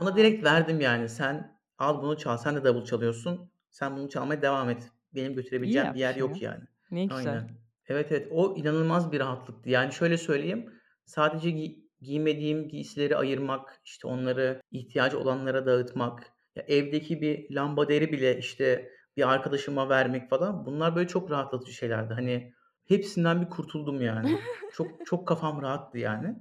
Ona 0.00 0.16
direkt 0.16 0.46
Harika. 0.46 0.54
verdim, 0.54 0.80
yani, 0.80 1.08
"Sen 1.08 1.58
al 1.78 2.02
bunu 2.02 2.16
çal, 2.16 2.36
sen 2.36 2.56
de 2.56 2.64
davul 2.64 2.84
çalıyorsun. 2.84 3.50
Sen 3.70 3.96
bunu 3.96 4.08
çalmaya 4.08 4.42
devam 4.42 4.70
et. 4.70 4.90
Benim 5.14 5.32
İyi 5.32 5.34
götürebileceğim 5.34 5.94
bir 5.94 5.98
yer 5.98 6.16
yok, 6.16 6.42
ya. 6.42 6.50
yani." 6.52 6.64
Ne 6.90 7.04
güzel. 7.04 7.32
Aynen. 7.32 7.50
Evet, 7.88 8.06
evet. 8.12 8.28
O 8.30 8.56
inanılmaz 8.56 9.12
bir 9.12 9.20
rahatlıktı. 9.20 9.70
Yani, 9.70 9.92
şöyle 9.92 10.18
söyleyeyim, 10.18 10.72
sadece 11.04 11.50
giy 11.50 11.76
giymediğim 12.00 12.68
giysileri 12.68 13.16
ayırmak, 13.16 13.80
işte, 13.84 14.08
onları 14.08 14.60
ihtiyacı 14.70 15.18
olanlara 15.20 15.66
dağıtmak, 15.66 16.22
ya, 16.56 16.62
evdeki 16.62 17.20
bir 17.20 17.54
lambaderî 17.54 18.12
bile, 18.12 18.38
işte, 18.38 18.90
bir 19.16 19.32
arkadaşıma 19.32 19.88
vermek 19.88 20.30
falan, 20.30 20.66
bunlar 20.66 20.96
böyle 20.96 21.08
çok 21.08 21.30
rahatlatıcı 21.30 21.72
şeylerdi. 21.72 22.14
Hani, 22.14 22.52
hepsinden 22.88 23.40
bir 23.40 23.50
kurtuldum, 23.50 24.00
yani. 24.00 24.38
Çok 24.72 24.86
çok 25.06 25.28
kafam 25.28 25.62
rahattı, 25.62 25.98
yani. 25.98 26.36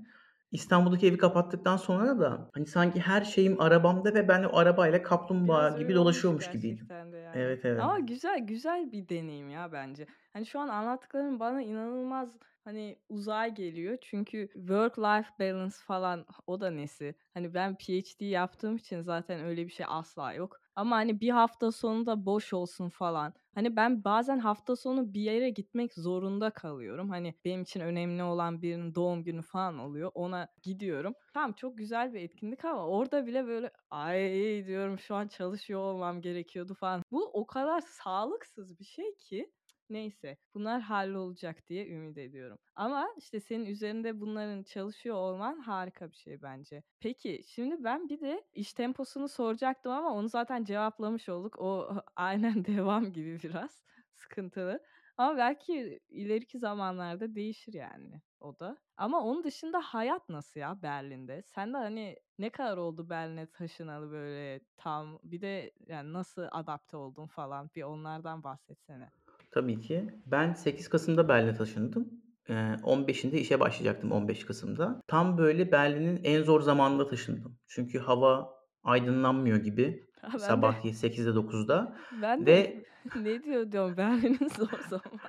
İstanbul'daki 0.52 1.08
evi 1.08 1.18
kapattıktan 1.18 1.78
sonra 1.78 2.20
da, 2.20 2.50
hani, 2.54 2.66
sanki 2.66 3.00
her 3.00 3.22
şeyim 3.24 3.62
arabamda 3.62 4.14
ve 4.14 4.28
ben 4.28 4.44
o 4.44 4.58
arabayla 4.58 5.04
kaplumbağa 5.04 5.62
Biraz 5.62 5.76
gibi 5.80 5.88
öyle 5.88 6.00
olmuş 6.00 6.06
dolaşıyormuş 6.06 6.52
gibiydim. 6.52 6.70
gerçekten 6.70 7.14
de 7.14 7.18
yani. 7.18 7.38
Evet, 7.40 7.66
evet. 7.66 7.82
Ama 7.82 8.00
güzel, 8.00 8.40
güzel 8.40 8.92
bir 8.92 9.10
deneyim 9.10 9.50
ya 9.50 9.72
bence. 9.72 10.06
Hani, 10.34 10.46
şu 10.46 10.60
an 10.60 10.68
anlattıkların 10.68 11.40
bana 11.40 11.62
inanılmaz, 11.62 12.38
hani, 12.64 13.00
uzay 13.10 13.54
geliyor. 13.54 13.98
Çünkü 14.02 14.50
work 14.54 15.00
life 15.00 15.30
balance 15.40 15.76
falan 15.88 16.26
o 16.48 16.62
da 16.62 16.72
nesi? 16.72 17.16
Hani, 17.34 17.54
ben 17.54 17.76
PhD 17.76 18.22
yaptığım 18.22 18.76
için 18.76 19.02
zaten 19.02 19.40
öyle 19.40 19.66
bir 19.66 19.72
şey 19.72 19.86
asla 19.90 20.34
yok. 20.34 20.62
Ama, 20.76 20.96
hani, 20.96 21.22
bir 21.22 21.30
hafta 21.30 21.72
sonu 21.72 22.06
da 22.06 22.26
boş 22.26 22.54
olsun 22.54 22.90
falan. 22.90 23.34
Hani, 23.56 23.76
ben 23.76 24.04
bazen 24.04 24.40
hafta 24.40 24.76
sonu 24.76 25.14
bir 25.14 25.22
yere 25.22 25.50
gitmek 25.50 25.94
zorunda 25.94 26.50
kalıyorum. 26.50 27.10
Hani, 27.10 27.36
benim 27.46 27.62
için 27.62 27.80
önemli 27.80 28.24
olan 28.24 28.62
birinin 28.62 28.96
doğum 28.96 29.24
günü 29.24 29.42
falan 29.42 29.78
oluyor. 29.80 30.12
Ona 30.14 30.48
gidiyorum. 30.64 31.14
Tamam, 31.34 31.54
çok 31.54 31.78
güzel 31.78 32.14
bir 32.14 32.22
etkinlik 32.22 32.66
ama 32.66 32.88
orada 32.88 33.26
bile 33.26 33.48
böyle, 33.48 33.72
"Ay!" 33.90 34.66
diyorum, 34.68 35.00
"Şu 35.00 35.16
an 35.16 35.28
çalışıyor 35.28 35.80
olmam 35.82 36.22
gerekiyordu." 36.22 36.74
falan. 36.74 37.04
Bu 37.12 37.26
o 37.34 37.48
kadar 37.48 37.82
sağlıksız 37.82 38.80
bir 38.80 38.86
şey 38.86 39.16
ki. 39.18 39.52
Neyse, 39.90 40.38
bunlar 40.54 40.82
hallolacak 40.82 41.68
diye 41.68 41.88
ümit 41.90 42.18
ediyorum. 42.18 42.58
Ama, 42.76 43.08
işte, 43.18 43.40
senin 43.40 43.66
üzerinde 43.66 44.22
bunların 44.22 44.64
çalışıyor 44.64 45.16
olman 45.16 45.60
harika 45.60 46.12
bir 46.12 46.16
şey 46.16 46.42
bence. 46.42 46.84
Peki, 47.00 47.42
şimdi 47.48 47.84
ben 47.84 48.10
bir 48.10 48.22
de 48.22 48.44
iş 48.54 48.74
temposunu 48.74 49.28
soracaktım 49.28 49.92
ama 49.92 50.14
onu 50.14 50.28
zaten 50.30 50.64
cevaplamış 50.64 51.30
olduk. 51.30 51.60
O 51.60 51.90
aynen 52.16 52.66
devam 52.66 53.14
gibi 53.14 53.40
biraz 53.44 53.84
sıkıntılı. 54.12 54.84
Ama 55.18 55.38
belki 55.38 56.00
ileriki 56.10 56.60
zamanlarda 56.60 57.36
değişir 57.36 57.74
yani 57.74 58.22
o 58.40 58.60
da. 58.60 58.78
Ama 58.98 59.22
onun 59.24 59.44
dışında 59.44 59.80
hayat 59.82 60.30
nasıl 60.30 60.60
ya 60.60 60.82
Berlin'de? 60.82 61.42
Sen 61.42 61.74
de, 61.74 61.78
hani, 61.78 62.16
ne 62.40 62.50
kadar 62.50 62.78
oldu 62.78 63.10
Berlin'e 63.10 63.48
taşınalı 63.52 64.12
böyle 64.12 64.62
tam? 64.78 65.20
Bir 65.24 65.42
de, 65.42 65.72
yani, 65.88 66.14
nasıl 66.14 66.48
adapte 66.52 66.98
oldun 66.98 67.28
falan? 67.28 67.70
Bir 67.76 67.84
onlardan 67.84 68.44
bahsetsene. 68.44 69.12
Tabii 69.56 69.82
ki. 69.82 70.10
Ben 70.26 70.54
8 70.54 70.90
Kasım'da 70.90 71.28
Berlin'e 71.28 71.54
taşındım. 71.54 72.10
Eee, 72.50 72.56
15'inde 72.84 73.38
işe 73.38 73.60
başlayacaktım 73.60 74.12
15 74.12 74.46
Kasım'da. 74.46 75.02
Tam 75.08 75.38
böyle 75.38 75.72
Berlin'in 75.72 76.20
en 76.24 76.44
zor 76.44 76.62
zamanında 76.62 77.08
taşındım. 77.08 77.58
Çünkü 77.68 78.00
hava 78.00 78.50
aydınlanmıyor 78.84 79.58
gibi 79.58 80.04
de 80.34 80.40
sabah 80.40 80.86
y 80.86 80.92
8'de 80.92 81.30
9'da 81.30 81.96
ben 82.22 82.46
de 82.46 82.46
ve 82.46 82.84
ne 83.16 83.44
diyor 83.44 83.72
diyorum 83.72 83.98
Berlin'in 83.98 84.48
zor 84.50 84.80
zamanı. 84.90 85.20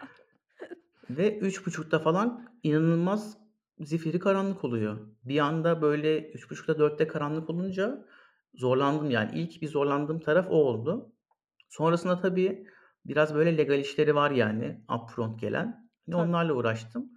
ve 1.10 1.38
3.30'da 1.38 1.98
falan 1.98 2.48
inanılmaz 2.62 3.38
zifiri 3.80 4.18
karanlık 4.18 4.64
oluyor. 4.64 4.98
Bir 5.24 5.38
anda 5.38 5.82
böyle 5.82 6.32
3.30'da 6.32 6.72
4'te 6.72 7.06
karanlık 7.06 7.50
olunca 7.50 8.04
zorlandım 8.54 9.10
yani. 9.10 9.30
İlk 9.38 9.62
bir 9.62 9.68
zorlandığım 9.68 10.20
taraf 10.20 10.46
o 10.50 10.54
oldu. 10.54 11.12
Sonrasında 11.68 12.20
tabii 12.20 12.66
biraz 13.08 13.34
böyle 13.34 13.58
legal 13.58 13.78
işleri 13.78 14.14
var 14.14 14.30
yani 14.30 14.80
upfront 14.94 15.40
gelen. 15.40 15.66
Hani 16.06 16.12
Tabii. 16.12 16.22
onlarla 16.28 16.52
uğraştım 16.54 17.10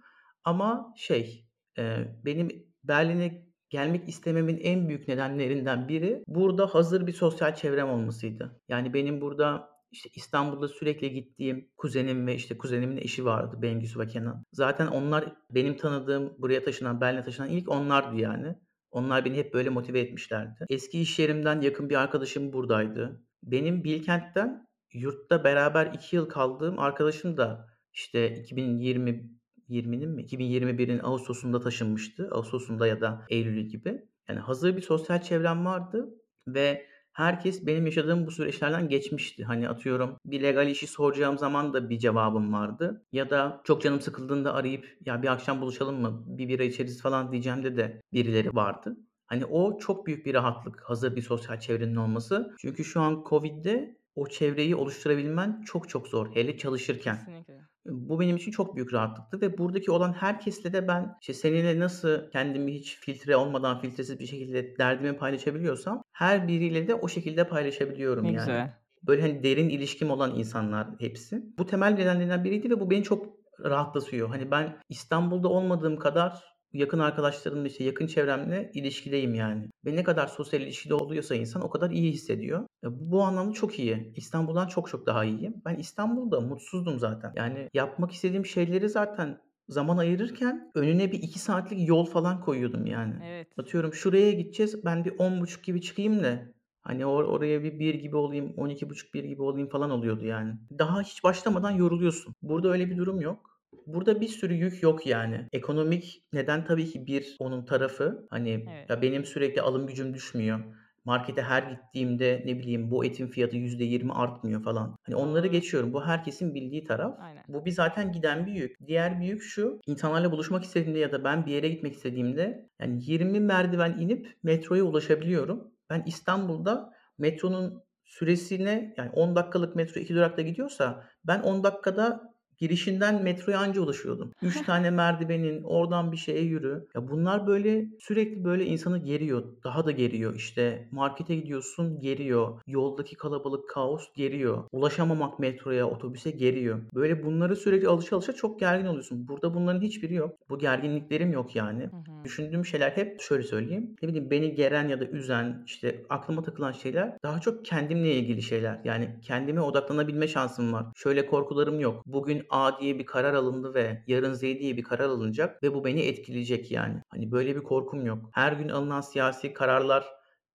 ama 0.44 0.94
şey, 0.96 1.46
eee, 1.78 2.20
benim 2.24 2.48
Berlin'e 2.84 3.46
gelmek 3.70 4.08
istememin 4.08 4.58
en 4.62 4.88
büyük 4.88 5.08
nedenlerinden 5.08 5.88
biri 5.88 6.22
burada 6.26 6.66
hazır 6.66 7.06
bir 7.06 7.12
sosyal 7.12 7.54
çevrem 7.54 7.88
olmasıydı. 7.90 8.60
Yani 8.68 8.94
benim 8.94 9.20
burada, 9.20 9.70
işte, 9.90 10.10
İstanbul'da 10.14 10.68
sürekli 10.68 11.12
gittiğim 11.12 11.70
kuzenim 11.76 12.26
ve, 12.26 12.34
işte, 12.34 12.58
kuzenimin 12.58 12.96
eşi 12.96 13.24
vardı 13.24 13.56
Bengisu 13.62 14.00
ve 14.00 14.06
Kenan. 14.06 14.44
Zaten 14.52 14.86
onlar 14.86 15.32
benim 15.50 15.76
tanıdığım, 15.76 16.34
buraya 16.38 16.64
taşınan, 16.64 17.00
Berlin'e 17.00 17.24
taşınan 17.24 17.48
ilk 17.48 17.68
onlardı 17.68 18.16
yani. 18.16 18.56
Onlar 18.90 19.24
beni 19.24 19.36
hep 19.36 19.54
böyle 19.54 19.68
motive 19.70 20.00
etmişlerdi. 20.00 20.66
Eski 20.68 21.00
iş 21.00 21.18
yerimden 21.18 21.60
yakın 21.60 21.90
bir 21.90 22.00
arkadaşım 22.00 22.52
buradaydı. 22.52 23.22
Benim 23.42 23.84
Bilkent'ten 23.84 24.66
yurtta 24.92 25.44
beraber 25.44 25.86
2 25.86 26.16
yıl 26.16 26.28
kaldığım 26.28 26.78
arkadaşım 26.78 27.36
da, 27.36 27.68
işte, 27.92 28.36
2020 28.40 29.40
2020'nin 29.70 30.10
mi 30.10 30.22
2021'in 30.22 31.00
ağustosunda 31.02 31.60
taşınmıştı. 31.60 32.28
Ağustosunda 32.32 32.86
ya 32.86 33.00
da 33.00 33.26
eylülü 33.28 33.62
gibi. 33.62 34.08
Yani 34.28 34.40
hazır 34.40 34.76
bir 34.76 34.82
sosyal 34.82 35.22
çevrem 35.22 35.66
vardı 35.66 36.14
ve 36.46 36.86
herkes 37.12 37.66
benim 37.66 37.86
yaşadığım 37.86 38.26
bu 38.26 38.30
süreçlerden 38.30 38.88
geçmişti. 38.88 39.44
Hani 39.44 39.68
atıyorum 39.68 40.16
bir 40.24 40.42
legal 40.42 40.68
işi 40.68 40.86
soracağım 40.86 41.38
zaman 41.38 41.72
da 41.72 41.90
bir 41.90 41.98
cevabım 41.98 42.52
vardı. 42.52 43.06
Ya 43.12 43.30
da 43.30 43.60
çok 43.64 43.82
canım 43.82 44.00
sıkıldığında 44.00 44.54
arayıp 44.54 44.96
ya 45.06 45.22
bir 45.22 45.28
akşam 45.28 45.60
buluşalım 45.60 46.00
mı? 46.00 46.24
Bir 46.26 46.48
bira 46.48 46.62
içeriz 46.62 47.02
falan 47.02 47.32
diyeceğimde 47.32 47.76
de 47.76 48.00
birileri 48.12 48.54
vardı. 48.54 48.96
Hani 49.26 49.44
o 49.44 49.78
çok 49.78 50.06
büyük 50.06 50.26
bir 50.26 50.34
rahatlık 50.34 50.80
hazır 50.80 51.16
bir 51.16 51.22
sosyal 51.22 51.60
çevrenin 51.60 51.96
olması. 51.96 52.54
Çünkü 52.58 52.84
şu 52.84 53.00
an 53.00 53.24
Covid'de 53.28 53.99
o 54.14 54.26
çevreyi 54.26 54.76
oluşturabilmen 54.76 55.62
çok 55.66 55.88
çok 55.88 56.08
zor 56.08 56.34
hele 56.34 56.58
çalışırken. 56.58 57.16
Kesinlikle. 57.16 57.60
Bu 57.86 58.20
benim 58.20 58.36
için 58.36 58.50
çok 58.50 58.76
büyük 58.76 58.92
rahatlıktı 58.92 59.40
ve 59.40 59.58
buradaki 59.58 59.90
olan 59.90 60.12
herkesle 60.12 60.72
de 60.72 60.88
ben, 60.88 61.16
işte, 61.20 61.34
seninle 61.34 61.78
nasıl 61.78 62.30
kendimi 62.30 62.74
hiç 62.74 62.96
filtre 62.96 63.36
olmadan, 63.36 63.80
filtresiz 63.80 64.20
bir 64.20 64.26
şekilde 64.26 64.78
derdimi 64.78 65.16
paylaşabiliyorsam 65.16 66.02
her 66.12 66.48
biriyle 66.48 66.88
de 66.88 66.94
o 66.94 67.08
şekilde 67.08 67.48
paylaşabiliyorum 67.48 68.24
Ne 68.24 68.28
yani. 68.28 68.38
güzel. 68.38 68.80
Böyle, 69.02 69.22
hani, 69.22 69.42
derin 69.42 69.68
ilişkim 69.68 70.10
olan 70.10 70.38
insanlar 70.38 70.88
hepsi. 70.98 71.42
Bu 71.58 71.66
temel 71.66 71.92
nedenlerinden 71.92 72.44
biriydi 72.44 72.70
ve 72.70 72.80
bu 72.80 72.90
beni 72.90 73.02
çok 73.02 73.26
rahatlatıyor. 73.64 74.28
Hani, 74.28 74.50
ben 74.50 74.76
İstanbul'da 74.88 75.48
olmadığım 75.48 75.96
kadar 75.96 76.44
yakın 76.72 76.98
arkadaşlarımla, 76.98 77.68
işte, 77.68 77.84
yakın 77.84 78.06
çevremle 78.06 78.70
ilişkideyim 78.74 79.34
yani. 79.34 79.68
Ve 79.84 79.96
ne 79.96 80.04
kadar 80.04 80.26
sosyal 80.26 80.62
ilişkide 80.62 80.94
oluyorsa 80.94 81.34
insan 81.34 81.62
o 81.62 81.70
kadar 81.70 81.90
iyi 81.90 82.12
hissediyor. 82.12 82.66
E, 82.84 83.10
bu 83.10 83.22
anlamda 83.22 83.52
çok 83.52 83.78
iyi. 83.78 84.12
İstanbul'dan 84.16 84.66
çok 84.66 84.88
çok 84.88 85.06
daha 85.06 85.24
iyiyim. 85.24 85.54
Ben 85.64 85.74
İstanbul'da 85.74 86.40
mutsuzdum 86.40 86.98
zaten. 86.98 87.32
Yani 87.36 87.68
yapmak 87.74 88.12
istediğim 88.12 88.46
şeyleri 88.46 88.88
zaten 88.88 89.40
zaman 89.68 89.96
ayırırken 89.96 90.70
önüne 90.74 91.12
bir 91.12 91.22
2 91.22 91.38
saatlik 91.38 91.88
yol 91.88 92.06
falan 92.06 92.40
koyuyordum 92.40 92.86
yani. 92.86 93.14
Evet. 93.24 93.48
Atıyorum 93.58 93.94
şuraya 93.94 94.32
gideceğiz, 94.32 94.84
ben 94.84 95.04
bir 95.04 95.10
10.30 95.10 95.62
gibi 95.62 95.80
çıkayım 95.80 96.24
da 96.24 96.42
hani 96.82 97.06
or 97.06 97.24
oraya 97.24 97.62
bir 97.62 97.78
1 97.78 97.94
gibi 97.94 98.16
olayım, 98.16 98.54
12.30-1 98.56 99.26
gibi 99.26 99.42
olayım 99.42 99.68
falan 99.68 99.90
oluyordu 99.90 100.24
yani. 100.24 100.54
Daha 100.78 101.02
hiç 101.02 101.24
başlamadan 101.24 101.70
yoruluyorsun. 101.70 102.34
Burada 102.42 102.68
öyle 102.72 102.90
bir 102.90 102.96
durum 102.96 103.20
yok. 103.20 103.49
Burada 103.86 104.20
bir 104.20 104.28
sürü 104.28 104.54
yük 104.54 104.82
yok 104.82 105.06
yani. 105.06 105.46
Ekonomik 105.52 106.22
neden 106.32 106.64
tabii 106.64 106.86
ki 106.86 107.06
bir 107.06 107.36
onun 107.38 107.64
tarafı. 107.64 108.26
Hani 108.30 108.66
Evet. 108.70 108.90
ya 108.90 109.02
benim 109.02 109.24
sürekli 109.24 109.62
alım 109.62 109.86
gücüm 109.86 110.14
düşmüyor. 110.14 110.60
Markete 111.04 111.42
her 111.42 111.62
gittiğimde 111.62 112.42
ne 112.46 112.58
bileyim 112.58 112.90
bu 112.90 113.04
etin 113.04 113.26
fiyatı 113.26 113.56
%20 113.56 114.12
artmıyor 114.12 114.62
falan. 114.62 114.96
Hani 115.02 115.16
onları 115.16 115.44
Doğru. 115.44 115.52
geçiyorum. 115.52 115.92
Bu 115.92 116.04
herkesin 116.04 116.54
bildiği 116.54 116.84
taraf. 116.84 117.16
Aynen. 117.20 117.44
Bu 117.48 117.64
bir 117.64 117.70
zaten 117.70 118.12
giden 118.12 118.46
bir 118.46 118.52
yük. 118.52 118.86
Diğer 118.86 119.20
bir 119.20 119.26
yük 119.26 119.42
şu. 119.42 119.80
İnsanlarla 119.86 120.32
buluşmak 120.32 120.64
istediğimde 120.64 120.98
ya 120.98 121.12
da 121.12 121.24
ben 121.24 121.46
bir 121.46 121.52
yere 121.52 121.68
gitmek 121.68 121.94
istediğimde 121.94 122.68
yani 122.80 122.98
20 123.04 123.40
merdiven 123.40 123.98
inip 123.98 124.36
metroya 124.42 124.84
ulaşabiliyorum. 124.84 125.72
Ben 125.90 126.02
İstanbul'da 126.06 126.92
metronun 127.18 127.82
süresine 128.04 128.94
yani 128.96 129.10
10 129.10 129.36
dakikalık 129.36 129.76
metro 129.76 130.00
2 130.00 130.14
durakta 130.14 130.42
gidiyorsa 130.42 131.04
ben 131.24 131.40
10 131.40 131.64
dakikada 131.64 132.29
girişinden 132.60 133.22
metroya 133.22 133.58
anca 133.58 133.80
ulaşıyordum. 133.80 134.32
3 134.42 134.66
tane 134.66 134.90
merdivenin, 134.90 135.62
oradan 135.62 136.12
bir 136.12 136.16
şeye 136.16 136.42
yürü. 136.42 136.86
Ya 136.94 137.08
bunlar 137.08 137.46
böyle 137.46 137.86
sürekli 138.00 138.44
böyle 138.44 138.64
insanı 138.64 138.98
geriyor. 138.98 139.44
Daha 139.64 139.86
da 139.86 139.90
geriyor. 139.90 140.34
İşte 140.34 140.88
markete 140.90 141.36
gidiyorsun 141.36 142.00
geriyor. 142.00 142.60
Yoldaki 142.66 143.16
kalabalık 143.16 143.68
kaos 143.68 144.12
geriyor. 144.14 144.64
Ulaşamamak 144.72 145.38
metroya, 145.38 145.90
otobüse 145.90 146.30
geriyor. 146.30 146.78
Böyle 146.94 147.24
bunları 147.24 147.56
sürekli 147.56 147.88
alışa 147.88 148.16
alışa 148.16 148.32
çok 148.32 148.60
gergin 148.60 148.86
oluyorsun. 148.86 149.28
Burada 149.28 149.54
bunların 149.54 149.80
hiçbiri 149.80 150.14
yok. 150.14 150.34
Bu 150.50 150.58
gerginliklerim 150.58 151.32
yok 151.32 151.56
yani. 151.56 151.82
Hı 151.82 151.86
hı. 151.86 152.24
Düşündüğüm 152.24 152.64
şeyler 152.64 152.90
hep 152.90 153.20
şöyle 153.20 153.42
söyleyeyim. 153.42 153.96
Ne 154.02 154.08
bileyim 154.08 154.30
beni 154.30 154.54
geren 154.54 154.88
ya 154.88 155.00
da 155.00 155.04
üzen, 155.04 155.62
işte 155.66 156.02
aklıma 156.10 156.42
takılan 156.42 156.72
şeyler 156.72 157.16
daha 157.22 157.40
çok 157.40 157.64
kendimle 157.64 158.14
ilgili 158.14 158.42
şeyler. 158.42 158.80
Yani 158.84 159.16
kendime 159.22 159.60
odaklanabilme 159.60 160.28
şansım 160.28 160.72
var. 160.72 160.86
Şöyle 160.96 161.26
korkularım 161.26 161.80
yok. 161.80 162.02
Bugün 162.06 162.46
A 162.50 162.80
diye 162.80 162.98
bir 162.98 163.06
karar 163.06 163.34
alındı 163.34 163.74
ve 163.74 164.04
yarın 164.06 164.32
Z 164.34 164.40
diye 164.42 164.76
bir 164.76 164.82
karar 164.82 165.04
alınacak 165.04 165.62
ve 165.62 165.74
bu 165.74 165.84
beni 165.84 166.00
etkileyecek 166.00 166.70
yani. 166.70 167.02
Hani 167.08 167.32
böyle 167.32 167.56
bir 167.56 167.62
korkum 167.62 168.06
yok. 168.06 168.30
Her 168.32 168.52
gün 168.52 168.68
alınan 168.68 169.00
siyasi 169.00 169.52
kararlar 169.52 170.06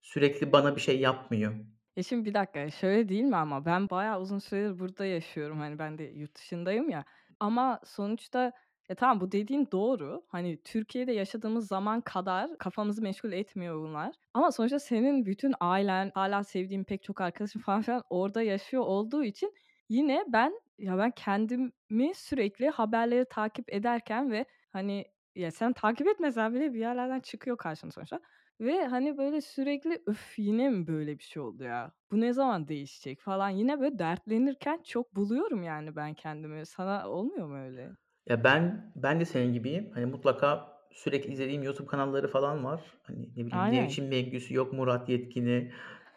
sürekli 0.01 0.51
bana 0.51 0.75
bir 0.75 0.81
şey 0.81 0.99
yapmıyor. 0.99 1.53
Ya, 1.95 2.03
şimdi 2.03 2.25
bir 2.25 2.33
dakika, 2.33 2.69
şöyle 2.71 3.09
değil 3.09 3.23
mi 3.23 3.35
ama 3.35 3.65
ben 3.65 3.89
bayağı 3.89 4.21
uzun 4.21 4.39
süredir 4.39 4.79
burada 4.79 5.05
yaşıyorum. 5.05 5.59
Hani, 5.59 5.79
ben 5.79 5.97
de 5.97 6.03
yurt 6.03 6.35
dışındayım 6.35 6.89
ya 6.89 7.05
ama 7.39 7.79
sonuçta 7.85 8.51
ya, 8.89 8.95
tamam 8.95 9.21
bu 9.21 9.31
dediğin 9.31 9.67
doğru. 9.71 10.25
Hani, 10.27 10.61
Türkiye'de 10.63 11.11
yaşadığımız 11.11 11.67
zaman 11.67 12.01
kadar 12.01 12.57
kafamızı 12.57 13.01
meşgul 13.01 13.31
etmiyor 13.31 13.79
bunlar 13.79 14.15
ama 14.33 14.51
sonuçta 14.51 14.79
senin 14.79 15.25
bütün 15.25 15.53
ailen, 15.59 16.11
hâlâ 16.15 16.43
sevdiğin 16.43 16.83
pek 16.83 17.03
çok 17.03 17.21
arkadaşın 17.21 17.59
falan 17.59 17.81
filan 17.81 18.03
orada 18.09 18.41
yaşıyor 18.41 18.83
olduğu 18.83 19.23
için 19.23 19.53
yine 19.89 20.25
ben 20.27 20.59
ya, 20.79 20.97
ben 20.97 21.11
kendimi 21.11 22.15
sürekli 22.15 22.69
haberleri 22.69 23.25
takip 23.29 23.73
ederken 23.73 24.31
ve, 24.31 24.45
hani, 24.71 25.05
ya, 25.35 25.51
sen 25.51 25.73
takip 25.73 26.07
etmesen 26.07 26.53
bile 26.53 26.73
bir 26.73 26.79
yerlerden 26.79 27.19
çıkıyor 27.19 27.57
karşına 27.57 27.91
sonuçta. 27.91 28.21
Ve, 28.59 28.85
hani, 28.87 29.17
böyle 29.17 29.41
sürekli 29.41 30.01
"Öf, 30.07 30.39
yine 30.39 30.69
mi 30.69 30.87
böyle 30.87 31.17
bir 31.19 31.23
şey 31.23 31.41
oldu 31.43 31.63
ya? 31.63 31.93
Bu 32.11 32.21
ne 32.21 32.33
zaman 32.33 32.67
değişecek?" 32.67 33.19
falan 33.21 33.49
yine 33.49 33.79
böyle 33.79 33.99
dertlenirken 33.99 34.81
çok 34.83 35.15
buluyorum 35.15 35.63
yani 35.63 35.95
ben 35.95 36.13
kendimi. 36.13 36.65
Sana 36.65 37.09
olmuyor 37.09 37.47
mu 37.47 37.57
öyle? 37.57 37.91
Ya, 38.29 38.43
ben 38.43 38.91
ben 38.95 39.19
de 39.19 39.25
senin 39.25 39.53
gibiyim. 39.53 39.91
Hani, 39.93 40.05
mutlaka 40.05 40.75
sürekli 40.91 41.33
izlediğim 41.33 41.63
YouTube 41.63 41.87
kanalları 41.87 42.27
falan 42.27 42.63
var. 42.65 42.81
Hani, 43.03 43.29
ne 43.37 43.45
bileyim, 43.45 43.69
Aynen. 43.69 43.69
Nevşin 43.71 44.05
Mengüsü, 44.09 44.53
yok 44.53 44.73
Murat 44.73 45.09
Yetkin'i, 45.09 45.71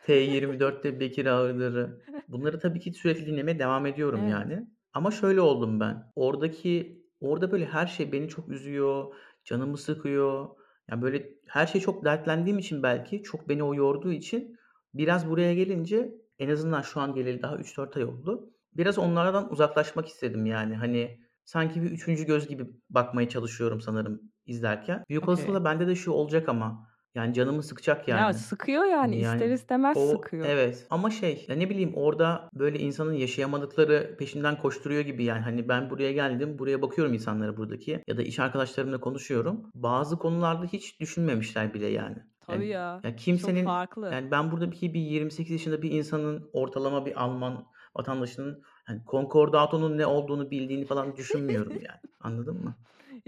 T24'te 0.09 1.01
Bekir 1.01 1.27
Ağırlar'ı. 1.27 2.01
Bunları 2.29 2.61
tabii 2.61 2.81
ki 2.81 2.93
sürekli 2.93 3.27
dinlemeye 3.27 3.59
devam 3.59 3.87
ediyorum 3.87 4.21
Evet. 4.23 4.33
yani. 4.33 4.67
Ama 4.93 5.11
şöyle 5.11 5.41
oldum 5.41 5.81
ben. 5.81 6.13
Oradaki 6.15 7.03
orada 7.21 7.53
böyle 7.53 7.67
her 7.67 7.87
şey 7.87 8.13
beni 8.13 8.29
çok 8.29 8.49
üzüyor, 8.49 9.05
canımı 9.45 9.79
sıkıyor. 9.79 10.49
Ya, 10.91 11.03
böyle 11.03 11.29
her 11.47 11.67
şeye 11.67 11.81
çok 11.81 12.05
dertlendiğim 12.05 12.59
için 12.59 12.83
belki, 12.83 13.23
çok 13.23 13.49
beni 13.49 13.63
o 13.63 13.75
yorduğu 13.75 14.13
için 14.13 14.59
biraz 14.95 15.31
buraya 15.31 15.55
gelince 15.55 16.15
en 16.39 16.49
azından 16.49 16.83
şu 16.83 17.01
an 17.01 17.15
geleli 17.15 17.43
daha 17.43 17.57
3-4 17.57 17.97
ay 17.97 18.05
oldu. 18.05 18.51
Biraz 18.77 18.99
onlardan 18.99 19.53
uzaklaşmak 19.53 20.07
istedim 20.09 20.47
yani. 20.47 20.77
Hani, 20.77 21.21
sanki 21.45 21.83
bir 21.83 21.91
üçüncü 21.91 22.25
göz 22.25 22.49
gibi 22.49 22.67
bakmaya 22.91 23.29
çalışıyorum 23.29 23.81
sanırım 23.81 24.23
izlerken. 24.47 25.05
Büyük 25.09 25.23
Okay. 25.23 25.33
olasılıkla 25.33 25.65
bende 25.65 25.87
de 25.87 25.95
şu 25.95 26.11
olacak 26.13 26.49
ama, 26.49 26.88
yani 27.15 27.35
canımı 27.35 27.63
sıkacak 27.63 28.09
Ya, 28.09 28.17
yani. 28.19 28.35
sıkıyor 28.35 28.85
yani, 28.85 28.97
Hani, 28.97 29.17
ister 29.17 29.39
yani 29.47 29.55
istemez 29.55 29.97
o 29.97 30.07
sıkıyor. 30.07 30.47
Evet 30.47 30.87
ama 30.91 31.11
şey, 31.11 31.45
ya, 31.49 31.57
ne 31.57 31.71
bileyim 31.71 31.93
orada 31.95 32.49
böyle 32.55 32.79
insanın 32.79 33.13
yaşayamadıkları 33.13 34.17
peşinden 34.19 34.59
koşturuyor 34.59 35.01
gibi 35.01 35.25
yani. 35.25 35.41
Hani, 35.41 35.69
ben 35.69 35.91
buraya 35.91 36.13
geldim, 36.13 36.59
buraya 36.59 36.83
bakıyorum 36.83 37.15
insanlara 37.15 37.57
buradaki 37.57 38.03
ya 38.07 38.17
da 38.17 38.23
iş 38.23 38.39
arkadaşlarımla 38.39 39.01
konuşuyorum. 39.01 39.71
Bazı 39.75 40.19
konularda 40.19 40.67
hiç 40.67 41.01
düşünmemişler 41.01 41.75
bile 41.75 41.87
yani. 41.87 42.17
Tabii 42.47 42.57
Yani, 42.57 42.69
ya, 42.69 43.01
ya, 43.05 43.11
çok 43.11 43.19
kimsenin 43.19 43.65
farklı. 43.65 44.11
yani 44.13 44.31
ben 44.31 44.51
buradaki 44.51 44.95
bir 44.95 45.01
28 45.01 45.53
yaşında 45.53 45.83
bir 45.83 45.91
insanın, 45.91 46.51
ortalama 46.53 47.07
bir 47.07 47.23
Alman 47.23 47.67
vatandaşının, 47.97 48.63
hani, 48.85 49.01
Concordato'nun 49.07 49.99
ne 49.99 50.07
olduğunu 50.07 50.51
bildiğini 50.51 50.85
falan 50.85 51.17
düşünmüyorum 51.17 51.73
yani. 51.73 52.01
Anladın 52.21 52.65
mı? 52.65 52.75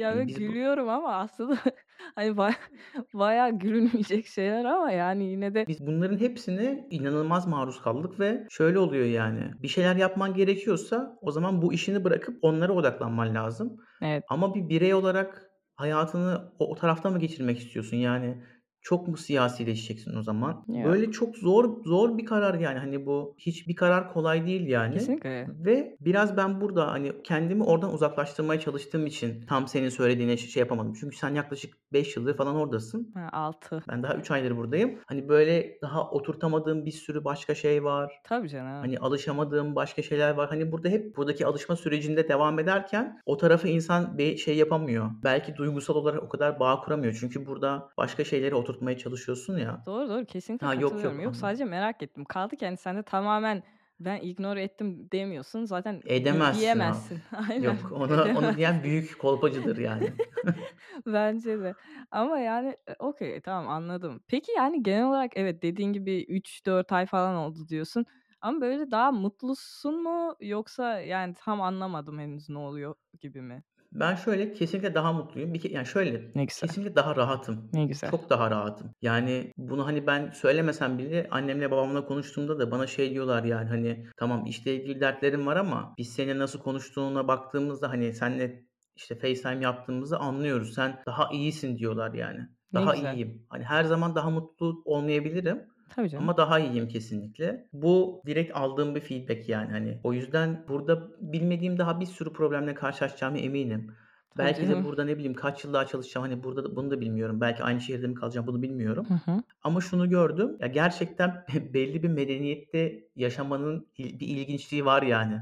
Ya, 0.01 0.11
böyle 0.11 0.21
Hani, 0.21 0.29
biz 0.29 0.37
bu 0.49 0.53
gülüyorum 0.53 0.89
ama 0.89 1.15
aslında 1.17 1.59
hani 2.15 2.37
baya 2.37 2.55
bayağı 3.15 3.59
gülünmeyecek 3.59 4.27
şeyler 4.27 4.65
ama 4.65 4.91
yani 4.91 5.25
yine 5.25 5.55
de 5.55 5.67
Biz 5.69 5.87
bunların 5.87 6.19
hepsine 6.19 6.87
inanılmaz 6.91 7.47
maruz 7.47 7.83
kaldık 7.83 8.21
ve 8.21 8.47
şöyle 8.51 8.79
oluyor 8.79 9.05
yani, 9.05 9.51
bir 9.63 9.69
şeyler 9.69 9.97
yapman 9.97 10.35
gerekiyorsa 10.35 11.19
o 11.21 11.31
zaman 11.31 11.63
bu 11.63 11.73
işini 11.73 12.05
bırakıp 12.05 12.39
onlara 12.43 12.73
odaklanman 12.73 13.35
lazım. 13.35 13.77
Evet. 14.03 14.25
Ama 14.29 14.55
bir 14.55 14.69
birey 14.69 14.95
olarak 14.95 15.51
hayatını 15.77 16.53
o 16.59 16.71
o 16.71 16.75
tarafta 16.75 17.11
mı 17.11 17.19
geçirmek 17.19 17.59
istiyorsun? 17.59 17.97
Yani 17.97 18.43
çok 18.83 19.09
mu 19.09 19.17
siyasileşeceksin 19.17 20.17
o 20.17 20.23
zaman? 20.23 20.65
Böyle 20.69 21.05
Yok. 21.05 21.15
çok 21.15 21.37
zor 21.37 21.85
zor 21.85 22.19
bir 22.19 22.25
karar 22.25 22.55
yani. 22.55 22.79
Hani 22.79 23.07
bu 23.07 23.35
hiçbir 23.39 23.77
karar 23.77 24.13
kolay 24.13 24.47
değil 24.47 24.67
yani 24.67 24.95
Kesinlikle. 24.95 25.49
ve 25.65 25.97
biraz 26.01 26.37
ben 26.37 26.61
burada, 26.61 26.93
hani, 26.93 27.13
kendimi 27.25 27.65
oradan 27.65 27.95
uzaklaştırmaya 27.95 28.61
çalıştığım 28.61 29.07
için 29.07 29.47
tam 29.47 29.69
senin 29.69 29.89
söylediğine 29.89 30.37
şey 30.37 30.61
yapamadım. 30.61 30.93
Çünkü 31.01 31.17
sen 31.17 31.35
yaklaşık 31.35 31.75
5 31.93 32.17
yıldır 32.17 32.37
falan 32.37 32.57
oradasın. 32.57 33.11
Ha, 33.15 33.29
6. 33.33 33.83
Ben 33.89 34.03
daha 34.03 34.15
3 34.15 34.31
aydır 34.31 34.57
buradayım. 34.57 34.99
Hani, 35.07 35.29
böyle, 35.29 35.79
daha 35.83 36.11
oturtamadığım 36.11 36.87
bir 36.87 36.91
sürü 36.91 37.25
başka 37.25 37.55
şey 37.55 37.85
var. 37.85 38.13
Tabii 38.25 38.49
canım. 38.49 38.81
Hani, 38.81 38.99
alışamadığım 38.99 39.75
başka 39.77 40.03
şeyler 40.03 40.31
var. 40.31 40.49
Hani, 40.49 40.73
burada 40.73 40.89
hep 40.89 41.17
buradaki 41.17 41.47
alışma 41.47 41.77
sürecinde 41.77 42.29
devam 42.29 42.59
ederken 42.59 43.21
o 43.27 43.37
tarafı 43.37 43.69
insan 43.69 44.19
bir 44.19 44.37
şey 44.37 44.57
yapamıyor. 44.57 45.11
Belki 45.25 45.57
duygusal 45.57 45.95
olarak 45.95 46.23
o 46.23 46.29
kadar 46.29 46.61
bağ 46.61 46.81
kuramıyor. 46.81 47.17
Çünkü 47.21 47.47
burada 47.47 47.89
başka 47.97 48.25
şeyleri 48.25 48.55
oturtmaya 48.71 48.99
çalışıyorsun 48.99 49.57
ya. 49.59 49.87
Doğru, 49.87 50.09
doğru. 50.09 50.25
Kesinlikle 50.27 50.67
Ha, 50.67 50.75
yok, 50.75 50.93
katılıyorum. 50.93 51.05
yok. 51.05 51.21
Yok, 51.21 51.37
Anladım. 51.37 51.37
sadece 51.37 51.65
merak 51.65 52.03
ettim. 52.03 52.25
Kaldı 52.25 52.57
ki 52.57 52.67
hani 52.67 52.77
sen 52.77 52.97
de 52.97 53.03
tamamen, 53.03 53.63
Ben 54.01 54.21
ignore 54.23 54.63
ettim 54.63 55.09
demiyorsun. 55.13 55.65
Zaten 55.65 56.03
Edemezsin 56.05 56.81
abi. 56.81 57.09
diyemezsin. 57.09 57.23
Aynen, 57.51 57.65
Yok, 57.65 57.93
onu 57.93 58.23
onu 58.35 58.57
diyen 58.57 58.83
büyük 58.83 59.19
kolpacıdır 59.19 59.77
yani. 59.77 60.13
Bence 61.07 61.61
de. 61.61 61.75
Ama 62.11 62.39
yani, 62.39 62.77
eee, 62.89 62.97
okay, 62.99 63.41
tamam 63.41 63.69
anladım. 63.69 64.21
Peki, 64.29 64.53
yani, 64.57 64.83
genel 64.83 65.05
olarak 65.09 65.33
evet, 65.35 65.63
dediğin 65.63 65.93
gibi 65.93 66.25
3-4 66.29 66.93
ay 66.93 67.07
falan 67.07 67.37
oldu 67.37 67.69
diyorsun 67.69 68.07
ama 68.41 68.61
böyle 68.61 68.91
daha 68.91 69.13
mutlusun 69.13 70.03
mu 70.03 70.37
yoksa, 70.41 71.01
yani, 71.01 71.35
tam 71.39 71.61
anlamadım 71.63 72.19
henüz 72.19 72.49
ne 72.49 72.59
oluyor 72.59 72.95
gibi 73.21 73.43
mi? 73.43 73.63
Ben 73.93 74.15
şöyle, 74.15 74.53
kesinlikle 74.53 74.95
daha 74.95 75.13
mutluyum. 75.13 75.55
Bir 75.55 75.61
ke 75.61 75.69
yani, 75.69 75.87
şöyle, 75.87 76.13
Ne 76.35 76.45
güzel. 76.45 76.69
kesinlikle 76.69 76.97
daha 76.97 77.17
rahatım. 77.17 77.71
Ne 77.73 77.85
güzel. 77.87 78.11
Çok 78.11 78.31
daha 78.31 78.51
rahatım. 78.51 78.91
Yani, 79.03 79.53
bunu, 79.57 79.87
hani, 79.87 80.07
ben 80.07 80.31
söylemesem 80.31 80.99
bile 80.99 81.29
annemle 81.31 81.71
babamla 81.71 82.05
konuştuğumda 82.07 82.59
da 82.59 82.71
bana 82.71 82.87
şey 82.87 83.11
diyorlar, 83.11 83.45
yani, 83.45 83.69
hani, 83.69 84.07
"Tamam, 84.17 84.47
işle 84.47 84.75
ilgili 84.75 85.01
dertlerin 85.01 85.47
var 85.47 85.57
ama 85.57 85.95
biz 85.99 86.09
seninle 86.13 86.39
nasıl 86.39 86.59
konuştuğuna 86.59 87.29
baktığımızda, 87.29 87.89
hani, 87.91 88.13
seninle, 88.15 88.65
işte, 88.97 89.15
FaceTime 89.19 89.65
yaptığımızda 89.65 90.19
anlıyoruz. 90.19 90.75
Sen 90.75 91.03
daha 91.07 91.29
iyisin." 91.33 91.77
diyorlar, 91.79 92.15
yani. 92.15 92.41
Daha 92.75 92.95
iyiyim. 92.95 93.47
Hani, 93.49 93.65
her 93.65 93.85
zaman 93.85 94.15
daha 94.15 94.31
mutlu 94.31 94.83
olmayabilirim 94.85 95.63
Tabii 95.91 96.09
canım. 96.11 96.25
ama 96.25 96.37
daha 96.37 96.59
iyiyim 96.59 96.89
kesinlikle. 96.89 97.69
Bu 97.73 98.23
direkt 98.27 98.57
aldığım 98.57 98.95
bir 98.95 99.01
feedback, 99.01 99.49
yani, 99.49 99.71
hani. 99.73 100.01
O 100.05 100.13
yüzden 100.13 100.65
burada 100.69 101.09
bilmediğim 101.21 101.79
daha 101.79 102.01
bir 102.01 102.07
sürü 102.07 102.33
problemle 102.33 102.75
karşılaşacağıma 102.75 103.39
eminim. 103.39 103.97
Tabii 104.37 104.47
Belki 104.47 104.67
de 104.67 104.67
canım. 104.67 104.85
burada, 104.85 105.05
ne 105.05 105.15
bileyim, 105.17 105.35
kaç 105.35 105.65
yıl 105.65 105.73
daha 105.73 105.87
çalışacağım, 105.87 106.27
hani, 106.29 106.43
burada 106.43 106.65
da 106.65 106.77
bunu 106.77 106.91
da 106.91 107.01
bilmiyorum. 107.01 107.41
Belki 107.41 107.63
aynı 107.63 107.81
şehirde 107.81 108.07
mi 108.07 108.15
kalacağım, 108.15 108.47
bunu 108.47 108.63
bilmiyorum. 108.63 109.07
Hı 109.09 109.33
hı. 109.33 109.43
Ama 109.63 109.81
şunu 109.81 110.11
gördüm, 110.11 110.57
ya, 110.61 110.67
gerçekten 110.67 111.45
belli 111.75 112.03
bir 112.03 112.09
medeniyette 112.09 113.05
yaşamanın 113.17 113.87
bir 113.99 114.29
ilginçliği 114.29 114.85
var, 114.85 115.03
yani. 115.03 115.41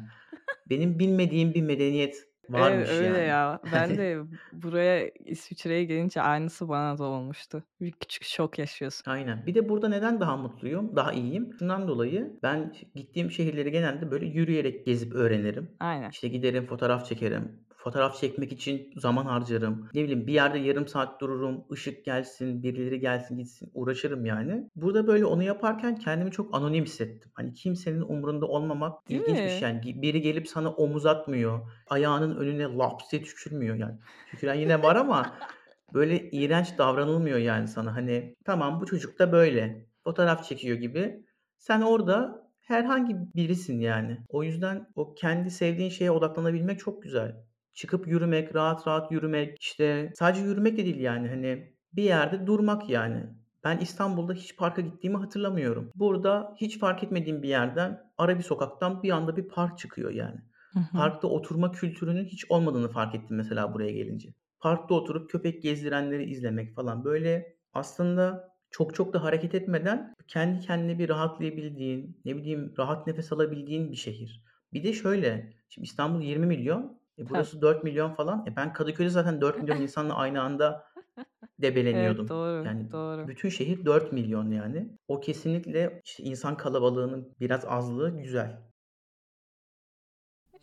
Benim 0.70 0.98
bilmediğim 0.98 1.54
bir 1.54 1.62
medeniyet 1.62 2.27
Evet, 2.50 2.60
varmış, 2.60 2.90
öyle 2.90 3.06
yani. 3.06 3.28
ya. 3.28 3.60
Ben 3.72 3.98
de 3.98 4.18
buraya, 4.52 5.08
İsviçre'ye 5.24 5.84
gelince 5.84 6.22
aynısı 6.22 6.68
bana 6.68 6.98
da 6.98 7.04
olmuştu. 7.04 7.62
Bir 7.80 7.92
küçük 7.92 8.24
şok 8.24 8.58
yaşıyorsun. 8.58 9.10
Aynen. 9.10 9.46
Bir 9.46 9.54
de 9.54 9.68
burada 9.68 9.88
neden 9.88 10.20
daha 10.20 10.36
mutluyum, 10.36 10.96
daha 10.96 11.12
iyiyim? 11.12 11.50
Şundan 11.58 11.88
dolayı, 11.88 12.38
ben 12.42 12.74
gittiğim 12.94 13.30
şehirleri 13.30 13.70
genelde 13.72 14.10
böyle 14.10 14.26
yürüyerek 14.26 14.86
gezip 14.86 15.14
öğrenirim. 15.14 15.76
Aynen. 15.80 16.10
İşte, 16.10 16.28
giderim, 16.28 16.66
fotoğraf 16.66 17.06
çekerim. 17.06 17.67
Fotoğraf 17.78 18.20
çekmek 18.20 18.52
için 18.52 18.92
zaman 18.96 19.24
harcarım. 19.24 19.88
Ne 19.94 20.02
bileyim, 20.04 20.26
bir 20.26 20.32
yerde 20.32 20.58
yarım 20.58 20.88
saat 20.88 21.20
dururum, 21.20 21.64
ışık 21.72 22.04
gelsin, 22.04 22.62
birileri 22.62 23.00
gelsin 23.00 23.36
gitsin, 23.38 23.70
uğraşırım, 23.74 24.26
yani. 24.26 24.68
Burada 24.76 25.06
böyle 25.06 25.24
onu 25.24 25.42
yaparken 25.42 25.96
kendimi 25.96 26.30
çok 26.30 26.54
anonim 26.54 26.84
hissettim. 26.84 27.30
Hani, 27.34 27.54
kimsenin 27.54 28.00
umurunda 28.00 28.46
olmamak 28.46 29.08
Değil 29.08 29.20
ilginç 29.20 29.38
bir 29.38 29.48
şey, 29.48 29.56
mi? 29.56 29.62
yani. 29.62 30.02
Biri 30.02 30.22
gelip 30.22 30.48
sana 30.48 30.70
omuz 30.70 31.06
atmıyor, 31.06 31.60
ayağının 31.90 32.36
önüne 32.36 32.62
laps 32.62 33.12
diye 33.12 33.22
tükürmüyor, 33.22 33.74
yani. 33.74 33.98
Tüküren 34.30 34.54
yine 34.54 34.82
var 34.82 34.96
ama 34.96 35.32
böyle 35.94 36.30
iğrenç 36.30 36.78
davranılmıyor, 36.78 37.38
yani, 37.38 37.68
sana. 37.68 37.94
Hani, 37.94 38.34
tamam, 38.44 38.80
bu 38.80 38.86
çocuk 38.86 39.18
da 39.18 39.32
böyle, 39.32 39.86
fotoğraf 40.04 40.44
çekiyor 40.44 40.76
gibi. 40.76 41.24
Sen 41.58 41.80
orada 41.80 42.48
herhangi 42.60 43.16
birisin, 43.36 43.80
yani. 43.80 44.18
O 44.28 44.42
yüzden 44.42 44.88
o 44.94 45.14
kendi 45.14 45.50
sevdiğin 45.50 45.90
şeye 45.90 46.10
odaklanabilmek 46.10 46.78
çok 46.78 47.02
güzel. 47.02 47.47
Çıkıp 47.78 48.08
yürümek, 48.08 48.54
rahat 48.54 48.86
rahat 48.86 49.12
yürümek, 49.12 49.56
işte, 49.60 50.12
sadece 50.14 50.44
yürümek 50.44 50.78
de 50.78 50.84
değil, 50.84 51.00
yani, 51.00 51.28
hani, 51.28 51.72
bir 51.92 52.02
yerde 52.02 52.46
durmak, 52.46 52.90
yani. 52.90 53.24
Ben 53.64 53.78
İstanbul'da 53.78 54.32
hiç 54.32 54.56
parka 54.56 54.82
gittiğimi 54.82 55.16
hatırlamıyorum. 55.16 55.90
Burada 55.94 56.54
hiç 56.60 56.78
fark 56.78 57.04
etmediğim 57.04 57.42
bir 57.42 57.48
yerden, 57.48 58.00
ara 58.18 58.38
bir 58.38 58.42
sokaktan 58.42 59.02
bir 59.02 59.10
anda 59.10 59.36
bir 59.36 59.48
park 59.48 59.78
çıkıyor, 59.78 60.10
yani. 60.10 60.36
Hı 60.72 60.80
hı. 60.80 60.96
Parkta 60.96 61.28
oturma 61.28 61.72
kültürünün 61.72 62.24
hiç 62.24 62.50
olmadığını 62.50 62.88
fark 62.88 63.14
ettim 63.14 63.36
mesela 63.36 63.74
buraya 63.74 63.92
gelince. 63.92 64.28
Parkta 64.60 64.94
oturup 64.94 65.30
köpek 65.30 65.62
gezdirenleri 65.62 66.24
izlemek 66.30 66.74
falan, 66.74 67.04
böyle, 67.04 67.56
aslında 67.72 68.48
çok 68.70 68.94
çok 68.94 69.12
da 69.12 69.22
hareket 69.22 69.54
etmeden 69.54 70.14
kendi 70.28 70.60
kendine 70.60 70.98
bir 70.98 71.08
rahatlayabildiğin, 71.08 72.20
ne 72.24 72.36
bileyim, 72.36 72.74
rahat 72.78 73.06
nefes 73.06 73.32
alabildiğin 73.32 73.92
bir 73.92 73.96
şehir. 73.96 74.44
Bir 74.72 74.84
de 74.84 74.92
şöyle, 74.92 75.52
şimdi 75.68 75.86
İstanbul 75.86 76.22
20.000.000, 76.22 76.97
e, 77.18 77.24
Tabii. 77.24 77.30
burası 77.30 77.58
4.000.000 77.62 78.14
falan. 78.14 78.46
E, 78.46 78.56
ben 78.56 78.72
Kadıköy'de 78.72 79.10
zaten 79.10 79.40
4.000.000 79.40 79.82
insanla 79.82 80.14
aynı 80.14 80.42
anda 80.42 80.84
Evet, 81.18 81.76
debeleniyordum. 81.76 82.28
doğru, 82.28 82.64
Yani, 82.66 82.92
doğru. 82.92 83.28
bütün 83.28 83.48
şehir 83.48 83.84
4.000.000 83.84 84.54
yani. 84.54 84.88
O 85.08 85.20
kesinlikle, 85.20 86.00
işte, 86.04 86.24
insan 86.24 86.56
kalabalığının 86.56 87.28
biraz 87.40 87.64
azlığı 87.64 88.22
güzel. 88.22 88.58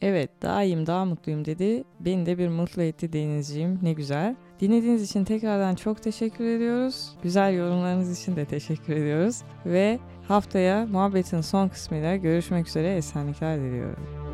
Evet, 0.02 0.30
"Daha 0.42 0.64
iyiyim, 0.64 0.86
daha 0.86 1.06
mutluyum." 1.06 1.46
dedi. 1.46 1.84
Beni 2.00 2.26
de 2.26 2.38
bir 2.38 2.48
mutlu 2.50 2.82
etti 2.82 3.14
Denizciğim, 3.14 3.80
ne 3.82 3.94
güzel. 3.94 4.36
Dinlediğiniz 4.60 5.04
için 5.04 5.24
tekrardan 5.24 5.76
çok 5.76 6.04
teşekkür 6.04 6.46
ediyoruz. 6.46 7.12
Güzel 7.24 7.54
yorumlarınız 7.54 8.22
için 8.22 8.36
de 8.36 8.46
teşekkür 8.46 8.94
ediyoruz 8.94 9.42
ve 9.66 10.00
haftaya 10.28 10.86
muhabbetin 10.86 11.42
son 11.42 11.68
kısmıyla 11.70 12.16
görüşmek 12.16 12.68
üzere, 12.68 12.96
esenlikler 12.96 13.60
diliyorum. 13.60 14.25